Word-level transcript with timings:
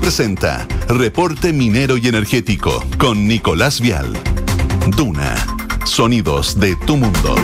Presenta 0.00 0.66
Reporte 0.88 1.52
Minero 1.52 1.96
y 1.96 2.08
Energético 2.08 2.84
con 2.98 3.28
Nicolás 3.28 3.80
Vial. 3.80 4.12
Duna, 4.96 5.34
sonidos 5.84 6.58
de 6.58 6.76
tu 6.76 6.96
mundo. 6.96 7.34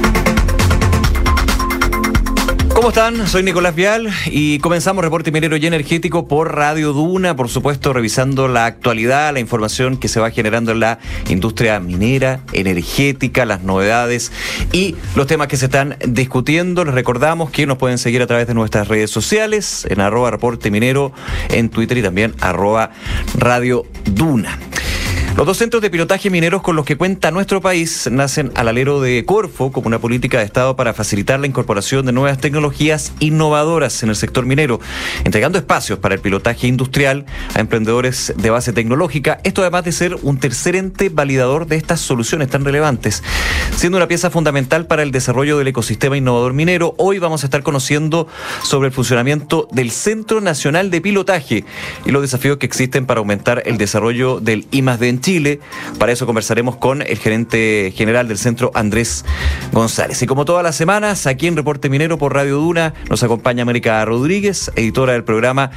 ¿Cómo 2.78 2.90
están? 2.90 3.26
Soy 3.26 3.42
Nicolás 3.42 3.74
Vial 3.74 4.08
y 4.26 4.60
comenzamos 4.60 5.02
Reporte 5.02 5.32
Minero 5.32 5.56
y 5.56 5.66
Energético 5.66 6.28
por 6.28 6.54
Radio 6.54 6.92
Duna, 6.92 7.34
por 7.34 7.48
supuesto 7.48 7.92
revisando 7.92 8.46
la 8.46 8.66
actualidad, 8.66 9.32
la 9.32 9.40
información 9.40 9.96
que 9.96 10.06
se 10.06 10.20
va 10.20 10.30
generando 10.30 10.70
en 10.70 10.78
la 10.78 11.00
industria 11.28 11.80
minera, 11.80 12.38
energética, 12.52 13.44
las 13.46 13.62
novedades 13.62 14.30
y 14.70 14.94
los 15.16 15.26
temas 15.26 15.48
que 15.48 15.56
se 15.56 15.64
están 15.64 15.96
discutiendo. 16.06 16.84
Les 16.84 16.94
recordamos 16.94 17.50
que 17.50 17.66
nos 17.66 17.78
pueden 17.78 17.98
seguir 17.98 18.22
a 18.22 18.28
través 18.28 18.46
de 18.46 18.54
nuestras 18.54 18.86
redes 18.86 19.10
sociales, 19.10 19.84
en 19.90 20.00
arroba 20.00 20.30
Reporte 20.30 20.70
Minero, 20.70 21.10
en 21.48 21.70
Twitter 21.70 21.98
y 21.98 22.02
también 22.02 22.36
arroba 22.38 22.92
Radio 23.34 23.86
Duna. 24.04 24.56
Los 25.38 25.46
dos 25.46 25.58
centros 25.58 25.80
de 25.80 25.88
pilotaje 25.88 26.30
mineros 26.30 26.62
con 26.62 26.74
los 26.74 26.84
que 26.84 26.96
cuenta 26.96 27.30
nuestro 27.30 27.60
país 27.60 28.08
nacen 28.10 28.50
al 28.56 28.66
alero 28.66 29.00
de 29.00 29.24
Corfo 29.24 29.70
como 29.70 29.86
una 29.86 30.00
política 30.00 30.40
de 30.40 30.44
Estado 30.44 30.74
para 30.74 30.94
facilitar 30.94 31.38
la 31.38 31.46
incorporación 31.46 32.04
de 32.04 32.10
nuevas 32.10 32.38
tecnologías 32.38 33.12
innovadoras 33.20 34.02
en 34.02 34.08
el 34.08 34.16
sector 34.16 34.46
minero, 34.46 34.80
entregando 35.22 35.56
espacios 35.56 36.00
para 36.00 36.16
el 36.16 36.20
pilotaje 36.20 36.66
industrial 36.66 37.24
a 37.54 37.60
emprendedores 37.60 38.34
de 38.36 38.50
base 38.50 38.72
tecnológica. 38.72 39.38
Esto 39.44 39.60
además 39.60 39.84
de 39.84 39.92
ser 39.92 40.16
un 40.22 40.40
tercer 40.40 40.74
ente 40.74 41.08
validador 41.08 41.68
de 41.68 41.76
estas 41.76 42.00
soluciones 42.00 42.48
tan 42.48 42.64
relevantes, 42.64 43.22
siendo 43.76 43.96
una 43.96 44.08
pieza 44.08 44.30
fundamental 44.30 44.86
para 44.88 45.04
el 45.04 45.12
desarrollo 45.12 45.56
del 45.56 45.68
ecosistema 45.68 46.16
innovador 46.16 46.52
minero. 46.52 46.96
Hoy 46.98 47.20
vamos 47.20 47.44
a 47.44 47.46
estar 47.46 47.62
conociendo 47.62 48.26
sobre 48.64 48.88
el 48.88 48.92
funcionamiento 48.92 49.68
del 49.70 49.92
Centro 49.92 50.40
Nacional 50.40 50.90
de 50.90 51.00
Pilotaje 51.00 51.64
y 52.04 52.10
los 52.10 52.22
desafíos 52.22 52.56
que 52.56 52.66
existen 52.66 53.06
para 53.06 53.20
aumentar 53.20 53.62
el 53.66 53.78
desarrollo 53.78 54.40
del 54.40 54.66
I+D 54.72 55.08
en 55.08 55.20
Chile. 55.20 55.27
Para 55.98 56.12
eso 56.12 56.24
conversaremos 56.24 56.76
con 56.76 57.02
el 57.02 57.18
gerente 57.18 57.92
general 57.94 58.28
del 58.28 58.38
centro, 58.38 58.70
Andrés 58.72 59.26
González. 59.72 60.22
Y 60.22 60.26
como 60.26 60.46
todas 60.46 60.62
las 60.62 60.74
semanas, 60.74 61.26
aquí 61.26 61.46
en 61.46 61.54
Reporte 61.54 61.90
Minero 61.90 62.16
por 62.16 62.32
Radio 62.32 62.56
Duna, 62.56 62.94
nos 63.10 63.22
acompaña 63.22 63.60
América 63.60 64.02
Rodríguez, 64.06 64.70
editora 64.74 65.12
del 65.12 65.24
programa, 65.24 65.70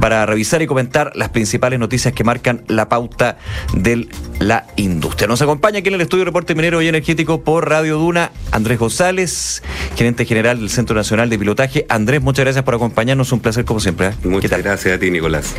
para 0.00 0.24
revisar 0.24 0.62
y 0.62 0.68
comentar 0.68 1.10
las 1.16 1.30
principales 1.30 1.80
noticias 1.80 2.14
que 2.14 2.22
marcan 2.22 2.62
la 2.68 2.88
pauta 2.88 3.38
de 3.74 4.06
la 4.38 4.68
industria. 4.76 5.26
Nos 5.26 5.42
acompaña 5.42 5.80
aquí 5.80 5.88
en 5.88 5.94
el 5.94 6.02
estudio 6.02 6.24
Reporte 6.24 6.54
Minero 6.54 6.80
y 6.80 6.86
Energético 6.86 7.42
por 7.42 7.68
Radio 7.68 7.98
Duna, 7.98 8.30
Andrés 8.52 8.78
González, 8.78 9.64
gerente 9.96 10.26
general 10.26 10.60
del 10.60 10.70
Centro 10.70 10.94
Nacional 10.94 11.28
de 11.28 11.40
Pilotaje. 11.40 11.86
Andrés, 11.88 12.22
muchas 12.22 12.44
gracias 12.44 12.64
por 12.64 12.74
acompañarnos, 12.74 13.32
un 13.32 13.40
placer 13.40 13.64
como 13.64 13.80
siempre. 13.80 14.08
¿eh? 14.08 14.12
Muchas 14.22 14.62
gracias 14.62 14.94
a 14.94 14.98
ti, 15.00 15.10
Nicolás. 15.10 15.54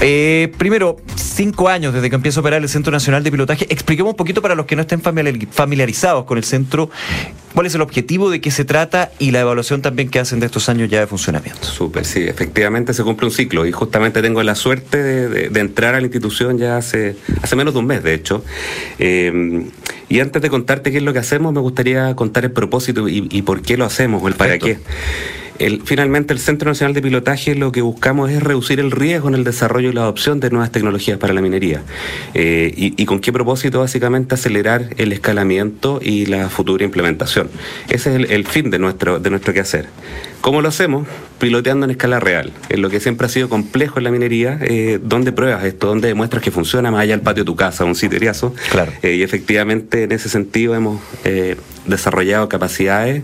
Eh, 0.00 0.50
primero, 0.56 0.96
cinco 1.16 1.68
años 1.68 1.92
desde 1.92 2.08
que 2.08 2.16
empieza 2.16 2.40
a 2.40 2.42
operar 2.42 2.62
el 2.62 2.68
Centro 2.68 2.77
Nacional 2.86 3.24
de 3.24 3.30
Pilotaje. 3.30 3.66
Expliquemos 3.70 4.12
un 4.12 4.16
poquito 4.16 4.40
para 4.40 4.54
los 4.54 4.66
que 4.66 4.76
no 4.76 4.82
estén 4.82 5.00
familiarizados 5.00 6.24
con 6.24 6.38
el 6.38 6.44
centro, 6.44 6.90
cuál 7.54 7.66
es 7.66 7.74
el 7.74 7.80
objetivo, 7.80 8.30
de 8.30 8.40
qué 8.40 8.50
se 8.50 8.64
trata 8.64 9.10
y 9.18 9.32
la 9.32 9.40
evaluación 9.40 9.82
también 9.82 10.08
que 10.08 10.18
hacen 10.18 10.40
de 10.40 10.46
estos 10.46 10.68
años 10.68 10.88
ya 10.88 11.00
de 11.00 11.06
funcionamiento. 11.06 11.64
Súper, 11.64 12.04
sí, 12.04 12.22
efectivamente 12.22 12.94
se 12.94 13.02
cumple 13.02 13.26
un 13.26 13.32
ciclo 13.32 13.66
y 13.66 13.72
justamente 13.72 14.22
tengo 14.22 14.42
la 14.42 14.54
suerte 14.54 15.02
de, 15.02 15.60
entrar 15.60 15.94
a 15.94 15.98
la 15.98 16.06
institución 16.06 16.56
ya 16.56 16.76
hace, 16.76 17.16
hace 17.42 17.56
menos 17.56 17.74
de 17.74 17.80
un 17.80 17.86
mes, 17.86 18.02
de 18.02 18.14
hecho. 18.14 18.44
Eh, 18.98 19.66
y 20.08 20.20
antes 20.20 20.40
de 20.40 20.48
contarte 20.48 20.90
qué 20.90 20.98
es 20.98 21.02
lo 21.02 21.12
que 21.12 21.18
hacemos, 21.18 21.52
me 21.52 21.60
gustaría 21.60 22.14
contar 22.14 22.44
el 22.44 22.52
propósito 22.52 23.08
y, 23.08 23.42
por 23.42 23.60
qué 23.60 23.76
lo 23.76 23.84
hacemos 23.84 24.22
o 24.22 24.28
el 24.28 24.34
para 24.34 24.58
qué 24.58 24.78
finalmente, 25.84 26.32
el 26.32 26.38
Centro 26.38 26.70
Nacional 26.70 26.94
de 26.94 27.02
Pilotaje 27.02 27.54
lo 27.54 27.72
que 27.72 27.82
buscamos 27.82 28.30
es 28.30 28.42
reducir 28.42 28.80
el 28.80 28.90
riesgo 28.90 29.28
en 29.28 29.34
el 29.34 29.44
desarrollo 29.44 29.90
y 29.90 29.92
la 29.92 30.02
adopción 30.02 30.40
de 30.40 30.50
nuevas 30.50 30.70
tecnologías 30.70 31.18
para 31.18 31.32
la 31.32 31.40
minería. 31.40 31.82
Eh, 32.34 32.72
y, 32.76 33.04
con 33.06 33.20
qué 33.20 33.32
propósito? 33.32 33.80
Básicamente 33.80 34.34
acelerar 34.34 34.90
el 34.96 35.12
escalamiento 35.12 36.00
y 36.02 36.26
la 36.26 36.48
futura 36.48 36.84
implementación. 36.84 37.50
Ese 37.88 38.22
es 38.22 38.30
el, 38.30 38.46
fin 38.46 38.70
de 38.70 38.78
nuestro, 38.78 39.18
de 39.18 39.30
nuestro 39.30 39.52
quehacer. 39.52 39.86
¿Cómo 40.40 40.62
lo 40.62 40.68
hacemos? 40.68 41.08
Piloteando 41.40 41.84
en 41.84 41.90
escala 41.90 42.20
real, 42.20 42.52
en 42.68 42.80
lo 42.80 42.90
que 42.90 43.00
siempre 43.00 43.26
ha 43.26 43.28
sido 43.28 43.48
complejo 43.48 43.98
en 43.98 44.04
la 44.04 44.10
minería, 44.10 44.58
eh, 44.62 45.00
donde 45.02 45.32
pruebas 45.32 45.64
esto, 45.64 45.88
donde 45.88 46.08
demuestras 46.08 46.42
que 46.42 46.52
funciona 46.52 46.90
más 46.92 47.02
allá 47.02 47.14
del 47.14 47.22
patio 47.22 47.42
de 47.42 47.46
tu 47.46 47.56
casa, 47.56 47.84
un 47.84 47.96
sitieriazo. 47.96 48.54
Claro. 48.70 48.92
Eh, 49.02 49.16
y 49.16 49.22
efectivamente 49.22 50.04
en 50.04 50.12
ese 50.12 50.28
sentido 50.28 50.74
hemos 50.74 51.00
desarrollado 51.86 52.48
capacidades 52.48 53.22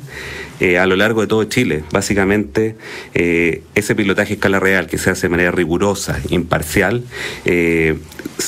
eh, 0.61 0.79
a 0.79 0.87
lo 0.87 0.97
largo 0.97 1.21
de 1.21 1.27
todo 1.27 1.45
Chile. 1.45 1.85
Básicamente, 1.93 2.77
eh, 3.15 3.63
ese 3.75 3.95
pilotaje 3.95 4.33
a 4.33 4.37
escala 4.37 4.61
real 4.61 4.87
que 4.87 4.99
se 4.99 5.11
hace 5.11 5.27
de 5.27 5.31
manera 5.31 5.51
rigurosa, 5.51 6.21
imparcial, 6.31 7.03
eh, 7.45 7.97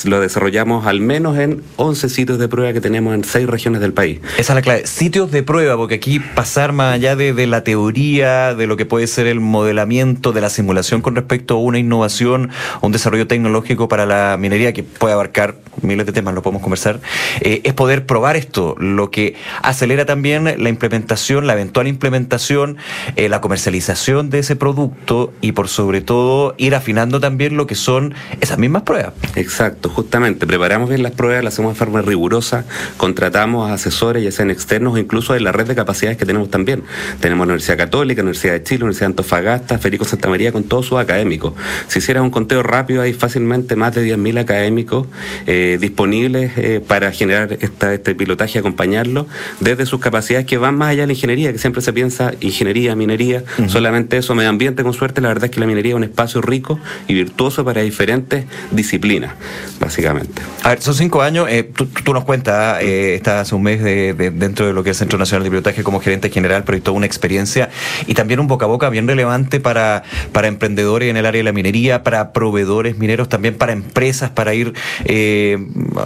lo 0.05 0.19
desarrollamos 0.19 0.85
al 0.85 0.99
menos 0.99 1.37
en 1.37 1.63
11 1.77 2.09
sitios 2.09 2.39
de 2.39 2.47
prueba 2.47 2.73
que 2.73 2.81
tenemos 2.81 3.13
en 3.15 3.23
6 3.23 3.47
regiones 3.47 3.81
del 3.81 3.93
país. 3.93 4.19
Esa 4.37 4.53
es 4.53 4.55
la 4.55 4.61
clave. 4.61 4.87
Sitios 4.87 5.31
de 5.31 5.43
prueba, 5.43 5.75
porque 5.77 5.95
aquí 5.95 6.19
pasar 6.19 6.73
más 6.73 6.93
allá 6.93 7.15
de, 7.15 7.47
la 7.47 7.63
teoría, 7.63 8.53
de 8.53 8.67
lo 8.67 8.77
que 8.77 8.85
puede 8.85 9.07
ser 9.07 9.27
el 9.27 9.39
modelamiento, 9.39 10.31
de 10.31 10.41
la 10.41 10.49
simulación 10.49 11.01
con 11.01 11.15
respecto 11.15 11.55
a 11.55 11.59
una 11.59 11.79
innovación, 11.79 12.49
un 12.81 12.91
desarrollo 12.91 13.27
tecnológico 13.27 13.87
para 13.87 14.05
la 14.05 14.37
minería 14.37 14.73
que 14.73 14.83
puede 14.83 15.13
abarcar 15.13 15.57
miles 15.81 16.05
de 16.05 16.11
temas, 16.11 16.33
lo 16.33 16.41
podemos 16.41 16.61
conversar, 16.61 16.99
es 17.41 17.73
poder 17.73 18.05
probar 18.05 18.35
esto, 18.35 18.75
lo 18.79 19.11
que 19.11 19.35
acelera 19.61 20.05
también 20.05 20.45
la 20.45 20.69
implementación, 20.69 21.47
la 21.47 21.53
eventual 21.53 21.87
implementación, 21.87 22.77
eh, 23.15 23.29
la 23.29 23.41
comercialización 23.41 24.29
de 24.29 24.39
ese 24.39 24.55
producto 24.55 25.33
y 25.41 25.51
por 25.51 25.67
sobre 25.67 26.01
todo 26.01 26.55
ir 26.57 26.75
afinando 26.75 27.19
también 27.19 27.57
lo 27.57 27.67
que 27.67 27.75
son 27.75 28.13
esas 28.41 28.57
mismas 28.57 28.83
pruebas. 28.83 29.13
Exacto, 29.35 29.76
justamente, 29.83 30.47
preparamos 30.47 30.89
bien 30.89 31.03
las 31.03 31.11
pruebas, 31.11 31.43
las 31.43 31.53
hacemos 31.53 31.73
de 31.73 31.79
forma 31.79 32.01
rigurosa, 32.01 32.65
contratamos 32.97 33.69
a 33.69 33.73
asesores, 33.73 34.23
ya 34.23 34.31
sean 34.31 34.51
externos 34.51 34.93
o 34.93 34.97
incluso 34.97 35.35
en 35.35 35.43
la 35.43 35.51
red 35.51 35.67
de 35.67 35.75
capacidades 35.75 36.17
que 36.17 36.25
tenemos 36.25 36.49
también. 36.49 36.83
Tenemos 37.19 37.47
la 37.47 37.53
Universidad 37.53 37.77
Católica, 37.77 38.21
Universidad 38.21 38.53
de 38.53 38.63
Chile, 38.63 38.83
Universidad 38.83 39.07
de 39.07 39.11
Antofagasta, 39.11 39.77
Federico 39.77 40.05
Santa 40.05 40.29
María, 40.29 40.51
con 40.51 40.63
todos 40.63 40.85
sus 40.87 40.99
académicos. 40.99 41.53
Si 41.87 41.99
hiciera 41.99 42.21
un 42.21 42.29
conteo 42.29 42.63
rápido, 42.63 43.01
hay 43.01 43.13
fácilmente 43.13 43.75
más 43.75 43.95
de 43.95 44.15
10.000 44.15 44.39
académicos 44.39 45.07
eh, 45.45 45.77
disponibles 45.79 46.51
eh, 46.57 46.81
para 46.85 47.11
generar 47.11 47.57
esta, 47.59 47.93
este 47.93 48.15
pilotaje 48.15 48.57
y 48.57 48.59
acompañarlo 48.59 49.27
desde 49.59 49.85
sus 49.85 49.99
capacidades 49.99 50.45
que 50.45 50.57
van 50.57 50.75
más 50.75 50.89
allá 50.89 51.01
de 51.01 51.07
la 51.07 51.13
ingeniería, 51.13 51.51
que 51.51 51.59
siempre 51.59 51.81
se 51.81 51.93
piensa 51.93 52.33
ingeniería, 52.41 52.95
minería, 52.95 53.43
solamente 53.67 54.17
eso, 54.17 54.35
medio 54.35 54.49
ambiente 54.49 54.83
con 54.83 54.93
suerte, 54.93 55.21
la 55.21 55.29
verdad 55.29 55.45
es 55.45 55.51
que 55.51 55.59
la 55.59 55.65
minería 55.65 55.91
es 55.91 55.97
un 55.97 56.03
espacio 56.03 56.41
rico 56.41 56.79
y 57.07 57.13
virtuoso 57.13 57.63
para 57.65 57.81
diferentes 57.81 58.45
disciplinas, 58.71 59.33
básicamente. 59.79 60.41
A 60.63 60.69
ver, 60.69 60.81
son 60.81 60.93
cinco 60.93 61.21
años, 61.21 61.47
eh, 61.49 61.63
tú, 61.63 62.13
nos 62.13 62.23
cuentas, 62.23 62.81
eh, 62.81 63.15
estás 63.15 63.41
hace 63.41 63.55
un 63.55 63.63
mes 63.63 63.83
de, 63.83 64.13
dentro 64.13 64.67
de 64.67 64.73
lo 64.73 64.83
que 64.83 64.91
es 64.91 64.97
el 64.97 64.99
Centro 64.99 65.19
Nacional 65.19 65.43
de 65.43 65.49
Pilotaje 65.49 65.83
como 65.83 65.99
gerente 65.99 66.29
general, 66.29 66.63
pero 66.63 66.75
hay 66.75 66.81
toda 66.81 66.97
una 66.97 67.05
experiencia 67.05 67.69
y 68.05 68.13
también 68.13 68.39
un 68.39 68.47
boca 68.47 68.65
a 68.65 68.67
boca 68.67 68.89
bien 68.89 69.07
relevante 69.07 69.59
para, 69.59 70.03
para 70.31 70.47
emprendedores 70.47 71.09
en 71.09 71.17
el 71.17 71.25
área 71.25 71.39
de 71.39 71.43
la 71.43 71.51
minería, 71.51 72.03
para 72.03 72.33
proveedores 72.33 72.97
mineros, 72.97 73.29
también 73.29 73.55
para 73.55 73.73
empresas, 73.73 74.29
para 74.29 74.53
ir, 74.53 74.73
eh, 75.05 75.57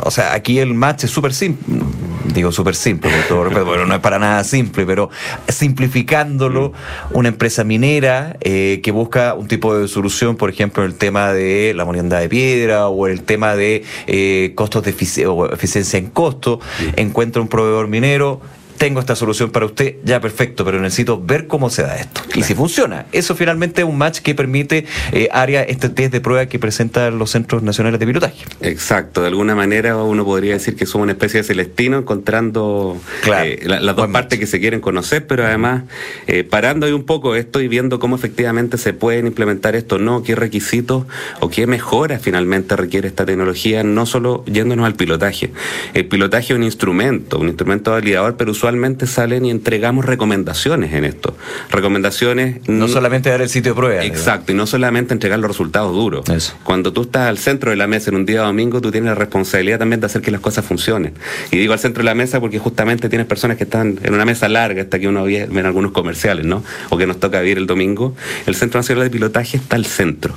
o 0.03 0.11
sea, 0.11 0.33
aquí 0.33 0.59
el 0.59 0.73
match 0.73 1.05
es 1.05 1.11
súper 1.11 1.33
simple 1.33 1.77
digo 2.33 2.51
súper 2.51 2.75
simple, 2.75 3.11
bueno, 3.29 3.85
no 3.85 3.95
es 3.95 3.99
para 3.99 4.19
nada 4.19 4.43
simple, 4.43 4.85
pero 4.85 5.09
simplificándolo, 5.47 6.69
mm. 6.69 7.17
una 7.17 7.29
empresa 7.29 7.63
minera 7.63 8.37
eh, 8.41 8.79
que 8.83 8.91
busca 8.91 9.33
un 9.33 9.47
tipo 9.47 9.77
de 9.77 9.87
solución, 9.87 10.35
por 10.35 10.49
ejemplo, 10.49 10.83
en 10.83 10.91
el 10.91 10.97
tema 10.97 11.33
de 11.33 11.73
la 11.75 11.85
molienda 11.85 12.19
de 12.19 12.29
piedra 12.29 12.87
o 12.87 13.07
el 13.07 13.23
tema 13.23 13.55
de 13.55 13.83
eh, 14.07 14.53
costos 14.55 14.83
de 14.83 14.91
eficiencia 14.91 15.99
en 15.99 16.07
costo, 16.07 16.59
encuentra 16.95 17.41
un 17.41 17.47
proveedor 17.47 17.87
minero, 17.87 18.41
tengo 18.81 18.99
esta 18.99 19.15
solución 19.15 19.51
para 19.51 19.67
usted, 19.67 19.97
ya 20.03 20.19
perfecto, 20.19 20.65
pero 20.65 20.81
necesito 20.81 21.21
ver 21.21 21.45
cómo 21.45 21.69
se 21.69 21.83
da 21.83 21.97
esto. 21.97 22.21
Y 22.33 22.41
si 22.41 22.55
funciona. 22.55 23.05
Eso 23.11 23.35
finalmente 23.35 23.81
es 23.81 23.87
un 23.87 23.95
match 23.95 24.21
que 24.21 24.33
permite 24.33 24.87
eh, 25.11 25.29
área, 25.31 25.61
este 25.61 25.89
test 25.89 26.11
de 26.11 26.19
prueba 26.19 26.47
que 26.47 26.57
presentan 26.57 27.19
los 27.19 27.29
centros 27.29 27.61
nacionales 27.61 27.99
de 27.99 28.07
pilotaje. 28.07 28.43
Exacto, 28.59 29.21
de 29.21 29.27
alguna 29.27 29.53
manera 29.53 29.97
uno 29.97 30.25
podría 30.25 30.53
decir 30.53 30.75
que 30.75 30.87
somos 30.87 31.03
una 31.03 31.11
especie 31.11 31.41
de 31.41 31.43
celestino 31.43 31.99
encontrando 31.99 32.99
eh, 33.31 33.63
las 33.67 33.95
dos 33.95 34.07
partes 34.07 34.39
que 34.39 34.47
se 34.47 34.59
quieren 34.59 34.81
conocer, 34.81 35.27
pero 35.27 35.45
además 35.45 35.83
eh, 36.25 36.43
parando 36.43 36.87
ahí 36.87 36.91
un 36.91 37.03
poco 37.03 37.35
esto 37.35 37.61
y 37.61 37.67
viendo 37.67 37.99
cómo 37.99 38.15
efectivamente 38.15 38.79
se 38.79 38.93
pueden 38.93 39.27
implementar 39.27 39.75
esto, 39.75 39.99
no, 39.99 40.23
qué 40.23 40.33
requisitos 40.33 41.05
o 41.39 41.51
qué 41.51 41.67
mejoras 41.67 42.19
finalmente 42.19 42.75
requiere 42.75 43.07
esta 43.07 43.27
tecnología, 43.27 43.83
no 43.83 44.07
solo 44.07 44.43
yéndonos 44.47 44.87
al 44.87 44.95
pilotaje. 44.95 45.51
El 45.93 46.07
pilotaje 46.07 46.53
es 46.53 46.57
un 46.57 46.63
instrumento, 46.63 47.37
un 47.37 47.49
instrumento 47.49 47.91
validador, 47.91 48.37
pero 48.37 48.49
usualmente 48.49 48.70
mensualmente 48.77 49.07
salen 49.07 49.45
y 49.45 49.51
entregamos 49.51 50.05
recomendaciones 50.05 50.93
en 50.93 51.05
esto. 51.05 51.35
Recomendaciones... 51.69 52.67
No 52.67 52.87
solamente 52.87 53.29
dar 53.29 53.41
el 53.41 53.49
sitio 53.49 53.73
de 53.73 53.75
prueba. 53.75 54.03
Exacto, 54.03 54.51
y 54.51 54.55
no 54.55 54.65
solamente 54.65 55.13
entregar 55.13 55.39
los 55.39 55.49
resultados 55.49 55.93
duros. 55.93 56.25
Cuando 56.63 56.93
tú 56.93 57.03
estás 57.03 57.27
al 57.27 57.37
centro 57.37 57.71
de 57.71 57.77
la 57.77 57.87
mesa 57.87 58.09
en 58.09 58.15
un 58.15 58.25
día 58.25 58.41
domingo, 58.41 58.81
tú 58.81 58.91
tienes 58.91 59.09
la 59.09 59.15
responsabilidad 59.15 59.79
también 59.79 59.99
de 59.99 60.05
hacer 60.05 60.21
que 60.21 60.31
las 60.31 60.41
cosas 60.41 60.65
funcionen. 60.65 61.13
Y 61.51 61.57
digo 61.57 61.73
al 61.73 61.79
centro 61.79 62.01
de 62.01 62.05
la 62.05 62.15
mesa 62.15 62.39
porque 62.39 62.59
justamente 62.59 63.09
tienes 63.09 63.27
personas 63.27 63.57
que 63.57 63.65
están 63.65 63.99
en 64.01 64.13
una 64.13 64.25
mesa 64.25 64.47
larga, 64.47 64.83
hasta 64.83 64.99
que 64.99 65.07
uno 65.07 65.23
ve 65.25 65.41
en 65.41 65.65
algunos 65.65 65.91
comerciales, 65.91 66.45
¿no? 66.45 66.63
O 66.89 66.97
que 66.97 67.07
nos 67.07 67.19
toca 67.19 67.41
vivir 67.41 67.57
el 67.57 67.67
domingo. 67.67 68.15
El 68.45 68.55
Centro 68.55 68.79
Nacional 68.79 69.03
de 69.03 69.09
Pilotaje 69.09 69.57
está 69.57 69.75
al 69.75 69.85
centro, 69.85 70.33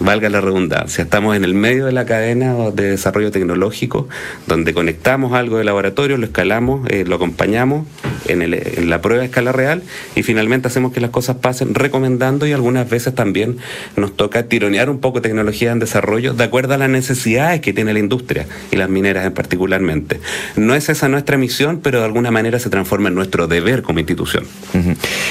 valga 0.00 0.28
la 0.28 0.40
redundancia. 0.40 1.02
Estamos 1.04 1.36
en 1.36 1.44
el 1.44 1.54
medio 1.54 1.86
de 1.86 1.92
la 1.92 2.04
cadena 2.04 2.54
de 2.70 2.90
desarrollo 2.90 3.30
tecnológico, 3.30 4.08
donde 4.46 4.74
conectamos 4.74 5.32
algo 5.32 5.58
de 5.58 5.64
laboratorio, 5.64 6.16
lo 6.16 6.26
escalamos, 6.26 6.86
eh, 6.90 7.04
lo 7.06 7.16
acompañamos 7.16 7.77
Então, 7.78 8.17
en, 8.28 8.88
la 8.90 9.00
prueba 9.00 9.20
de 9.20 9.26
escala 9.26 9.52
real 9.52 9.82
y 10.14 10.22
finalmente 10.22 10.68
hacemos 10.68 10.92
que 10.92 11.00
las 11.00 11.10
cosas 11.10 11.36
pasen 11.36 11.74
recomendando 11.74 12.46
y 12.46 12.52
algunas 12.52 12.88
veces 12.88 13.14
también 13.14 13.58
nos 13.96 14.16
toca 14.16 14.44
tironear 14.44 14.90
un 14.90 14.98
poco 14.98 15.20
tecnología 15.22 15.72
en 15.72 15.78
desarrollo 15.78 16.34
de 16.34 16.44
acuerdo 16.44 16.74
a 16.74 16.78
las 16.78 16.90
necesidades 16.90 17.60
que 17.60 17.72
tiene 17.72 17.92
la 17.92 17.98
industria 17.98 18.46
y 18.70 18.76
las 18.76 18.88
mineras 18.88 19.26
en 19.26 19.32
particularmente. 19.32 20.20
No 20.56 20.74
es 20.74 20.88
esa 20.88 21.08
nuestra 21.08 21.36
misión, 21.36 21.80
pero 21.82 22.00
de 22.00 22.04
alguna 22.04 22.30
manera 22.30 22.58
se 22.58 22.70
transforma 22.70 23.08
en 23.08 23.14
nuestro 23.14 23.46
deber 23.46 23.82
como 23.82 23.98
institución. 23.98 24.44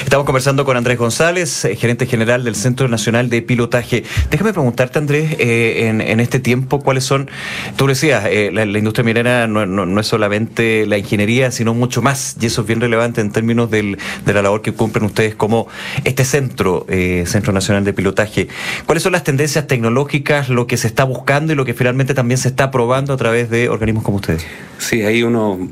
Estamos 0.02 0.26
conversando 0.26 0.64
con 0.64 0.76
Andrés 0.76 0.98
González, 0.98 1.64
eh, 1.64 1.76
gerente 1.76 2.06
general 2.06 2.44
del 2.44 2.54
Centro 2.54 2.88
Nacional 2.88 3.30
de 3.30 3.42
Pilotaje. 3.42 4.04
Déjame 4.30 4.52
preguntarte, 4.52 4.98
Andrés, 4.98 5.36
eh, 5.38 5.88
en, 5.88 6.20
este 6.20 6.40
tiempo, 6.40 6.80
¿cuáles 6.80 7.04
son, 7.04 7.30
tú 7.76 7.86
decías, 7.86 8.24
eh, 8.26 8.50
la, 8.52 8.64
industria 8.64 9.04
minera 9.04 9.46
no, 9.46 10.00
es 10.00 10.06
solamente 10.06 10.86
la 10.86 10.98
ingeniería, 10.98 11.50
sino 11.50 11.74
mucho 11.74 12.02
más, 12.02 12.36
y 12.40 12.46
eso 12.46 12.62
es 12.62 12.66
bien 12.66 12.80
relevante 12.88 13.20
en 13.20 13.30
términos 13.30 13.70
de 13.70 13.96
la 14.26 14.42
labor 14.42 14.62
que 14.62 14.72
cumplen 14.72 15.04
ustedes 15.04 15.34
como 15.34 15.68
este 16.04 16.24
centro, 16.24 16.86
Centro 17.26 17.52
Nacional 17.52 17.84
de 17.84 17.92
Pilotaje. 17.92 18.48
¿Cuáles 18.86 19.02
son 19.02 19.12
las 19.12 19.24
tendencias 19.24 19.66
tecnológicas, 19.66 20.48
lo 20.48 20.66
que 20.66 20.76
se 20.76 20.86
está 20.86 21.04
buscando 21.04 21.52
y 21.52 21.56
lo 21.56 21.64
que 21.64 21.74
finalmente 21.74 22.14
también 22.14 22.38
se 22.38 22.48
está 22.48 22.70
probando 22.70 23.12
a 23.12 23.16
través 23.16 23.50
de 23.50 23.68
organismos 23.68 24.04
como 24.04 24.16
ustedes? 24.16 24.44
Sí, 24.78 25.02
hay 25.02 25.22
uno 25.22 25.68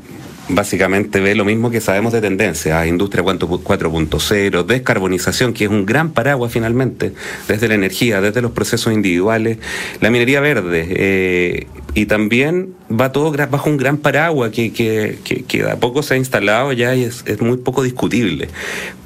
básicamente 0.49 1.19
ve 1.19 1.35
lo 1.35 1.45
mismo 1.45 1.69
que 1.69 1.81
sabemos 1.81 2.13
de 2.13 2.21
tendencia, 2.21 2.85
industria 2.87 3.23
4.0, 3.23 4.65
descarbonización, 4.65 5.53
que 5.53 5.65
es 5.65 5.69
un 5.69 5.85
gran 5.85 6.11
paraguas 6.11 6.51
finalmente, 6.51 7.13
desde 7.47 7.67
la 7.67 7.75
energía, 7.75 8.21
desde 8.21 8.41
los 8.41 8.51
procesos 8.51 8.93
individuales, 8.93 9.57
la 9.99 10.09
minería 10.09 10.39
verde, 10.39 10.87
eh, 10.89 11.67
y 11.93 12.05
también 12.05 12.75
va 12.89 13.11
todo 13.11 13.31
bajo 13.31 13.69
un 13.69 13.77
gran 13.77 13.97
paraguas 13.97 14.51
que, 14.51 14.71
que, 14.71 15.17
que, 15.23 15.63
a 15.63 15.75
poco 15.77 16.03
se 16.03 16.13
ha 16.13 16.17
instalado 16.17 16.71
ya 16.73 16.95
y 16.95 17.03
es, 17.03 17.23
muy 17.41 17.57
poco 17.57 17.83
discutible. 17.83 18.49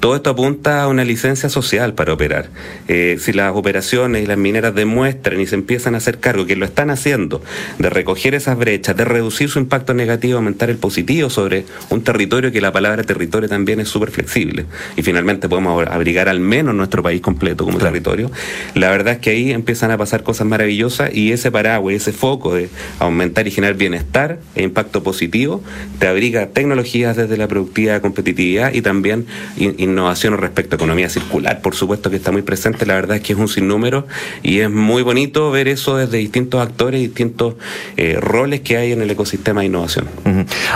Todo 0.00 0.16
esto 0.16 0.30
apunta 0.30 0.82
a 0.82 0.88
una 0.88 1.04
licencia 1.04 1.48
social 1.48 1.94
para 1.94 2.12
operar. 2.12 2.48
Eh, 2.88 3.18
si 3.20 3.32
las 3.32 3.54
operaciones 3.54 4.22
y 4.22 4.26
las 4.26 4.38
mineras 4.38 4.74
demuestran 4.74 5.40
y 5.40 5.46
se 5.46 5.54
empiezan 5.54 5.94
a 5.94 5.98
hacer 5.98 6.18
cargo, 6.18 6.46
que 6.46 6.56
lo 6.56 6.64
están 6.64 6.90
haciendo, 6.90 7.42
de 7.78 7.90
recoger 7.90 8.34
esas 8.34 8.56
brechas, 8.58 8.96
de 8.96 9.04
reducir 9.04 9.48
su 9.48 9.58
impacto 9.58 9.94
negativo, 9.94 10.36
aumentar 10.36 10.70
el 10.70 10.76
positivo 10.76 11.30
sobre 11.30 11.64
un 11.90 12.02
territorio 12.02 12.52
que 12.52 12.60
la 12.60 12.72
palabra 12.72 13.02
territorio 13.04 13.48
también 13.48 13.80
es 13.80 13.88
súper 13.88 14.10
flexible 14.10 14.66
y 14.96 15.02
finalmente 15.02 15.48
podemos 15.48 15.86
abrigar 15.86 16.28
al 16.28 16.40
menos 16.40 16.74
nuestro 16.74 17.02
país 17.02 17.20
completo 17.20 17.64
como 17.64 17.78
territorio, 17.78 18.30
la 18.74 18.90
verdad 18.90 19.14
es 19.14 19.18
que 19.20 19.30
ahí 19.30 19.52
empiezan 19.52 19.90
a 19.90 19.98
pasar 19.98 20.22
cosas 20.22 20.46
maravillosas 20.46 21.14
y 21.14 21.32
ese 21.32 21.50
paraguas, 21.50 21.94
ese 21.94 22.12
foco 22.12 22.54
de 22.54 22.68
aumentar 22.98 23.46
y 23.46 23.50
generar 23.50 23.71
bienestar 23.76 24.38
e 24.54 24.62
impacto 24.62 25.02
positivo, 25.02 25.62
te 25.98 26.06
abriga 26.06 26.46
tecnologías 26.48 27.16
desde 27.16 27.36
la 27.36 27.48
productividad, 27.48 28.00
competitividad 28.00 28.72
y 28.72 28.82
también 28.82 29.26
innovación 29.56 30.36
respecto 30.38 30.74
a 30.74 30.76
economía 30.76 31.08
circular, 31.08 31.60
por 31.60 31.74
supuesto 31.74 32.10
que 32.10 32.16
está 32.16 32.32
muy 32.32 32.42
presente, 32.42 32.86
la 32.86 32.94
verdad 32.94 33.16
es 33.16 33.22
que 33.22 33.32
es 33.32 33.38
un 33.38 33.48
sinnúmero 33.48 34.06
y 34.42 34.60
es 34.60 34.70
muy 34.70 35.02
bonito 35.02 35.50
ver 35.50 35.68
eso 35.68 35.96
desde 35.96 36.18
distintos 36.18 36.60
actores, 36.60 37.00
distintos 37.00 37.54
eh, 37.96 38.18
roles 38.20 38.60
que 38.60 38.76
hay 38.76 38.92
en 38.92 39.02
el 39.02 39.10
ecosistema 39.10 39.60
de 39.60 39.66
innovación. 39.68 40.06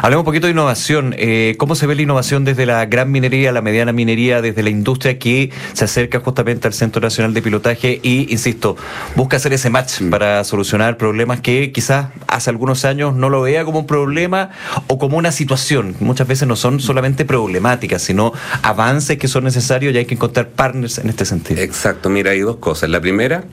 Hablemos 0.02 0.22
un 0.22 0.24
poquito 0.24 0.46
de 0.46 0.52
innovación, 0.52 1.14
eh, 1.18 1.54
¿cómo 1.58 1.74
se 1.74 1.86
ve 1.86 1.94
la 1.94 2.02
innovación 2.02 2.44
desde 2.44 2.66
la 2.66 2.84
gran 2.86 3.10
minería, 3.10 3.52
la 3.52 3.62
mediana 3.62 3.92
minería, 3.92 4.42
desde 4.42 4.62
la 4.62 4.70
industria 4.70 5.18
que 5.18 5.50
se 5.72 5.84
acerca 5.84 6.20
justamente 6.20 6.66
al 6.66 6.74
Centro 6.74 7.00
Nacional 7.00 7.34
de 7.34 7.42
Pilotaje 7.42 8.00
y, 8.02 8.32
insisto, 8.32 8.76
busca 9.14 9.36
hacer 9.36 9.52
ese 9.52 9.70
match 9.70 10.00
mm. 10.00 10.10
para 10.10 10.44
solucionar 10.44 10.96
problemas 10.96 11.40
que 11.40 11.72
quizás 11.72 12.08
hace 12.26 12.50
algunos 12.50 12.84
años 12.84 12.85
no 12.94 13.28
lo 13.28 13.42
vea 13.42 13.64
como 13.64 13.80
un 13.80 13.86
problema 13.86 14.50
o 14.86 14.98
como 14.98 15.16
una 15.16 15.32
situación. 15.32 15.96
Muchas 16.00 16.26
veces 16.26 16.48
no 16.48 16.56
son 16.56 16.80
solamente 16.80 17.24
problemáticas, 17.24 18.02
sino 18.02 18.32
avances 18.62 19.18
que 19.18 19.28
son 19.28 19.44
necesarios 19.44 19.94
y 19.94 19.98
hay 19.98 20.04
que 20.04 20.14
encontrar 20.14 20.48
partners 20.50 20.98
en 20.98 21.08
este 21.08 21.24
sentido. 21.24 21.60
Exacto, 21.60 22.08
mira, 22.08 22.32
hay 22.32 22.40
dos 22.40 22.56
cosas. 22.56 22.90
La 22.90 23.00
primera, 23.00 23.44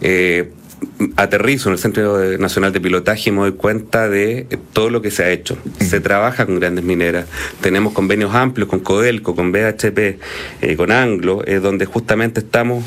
eh, 0.00 0.52
aterrizo 1.16 1.68
en 1.68 1.74
el 1.74 1.78
Centro 1.78 2.38
Nacional 2.38 2.72
de 2.72 2.80
Pilotaje 2.80 3.30
y 3.30 3.32
me 3.32 3.40
doy 3.40 3.52
cuenta 3.52 4.08
de 4.08 4.46
todo 4.72 4.90
lo 4.90 5.02
que 5.02 5.10
se 5.10 5.24
ha 5.24 5.30
hecho. 5.30 5.56
Se 5.80 6.00
trabaja 6.00 6.46
con 6.46 6.58
grandes 6.58 6.84
mineras, 6.84 7.26
tenemos 7.60 7.92
convenios 7.92 8.34
amplios 8.34 8.68
con 8.68 8.80
Codelco, 8.80 9.34
con 9.34 9.52
BHP, 9.52 10.18
eh, 10.60 10.76
con 10.76 10.92
Anglo, 10.92 11.42
eh, 11.46 11.60
donde 11.60 11.86
justamente 11.86 12.40
estamos 12.40 12.84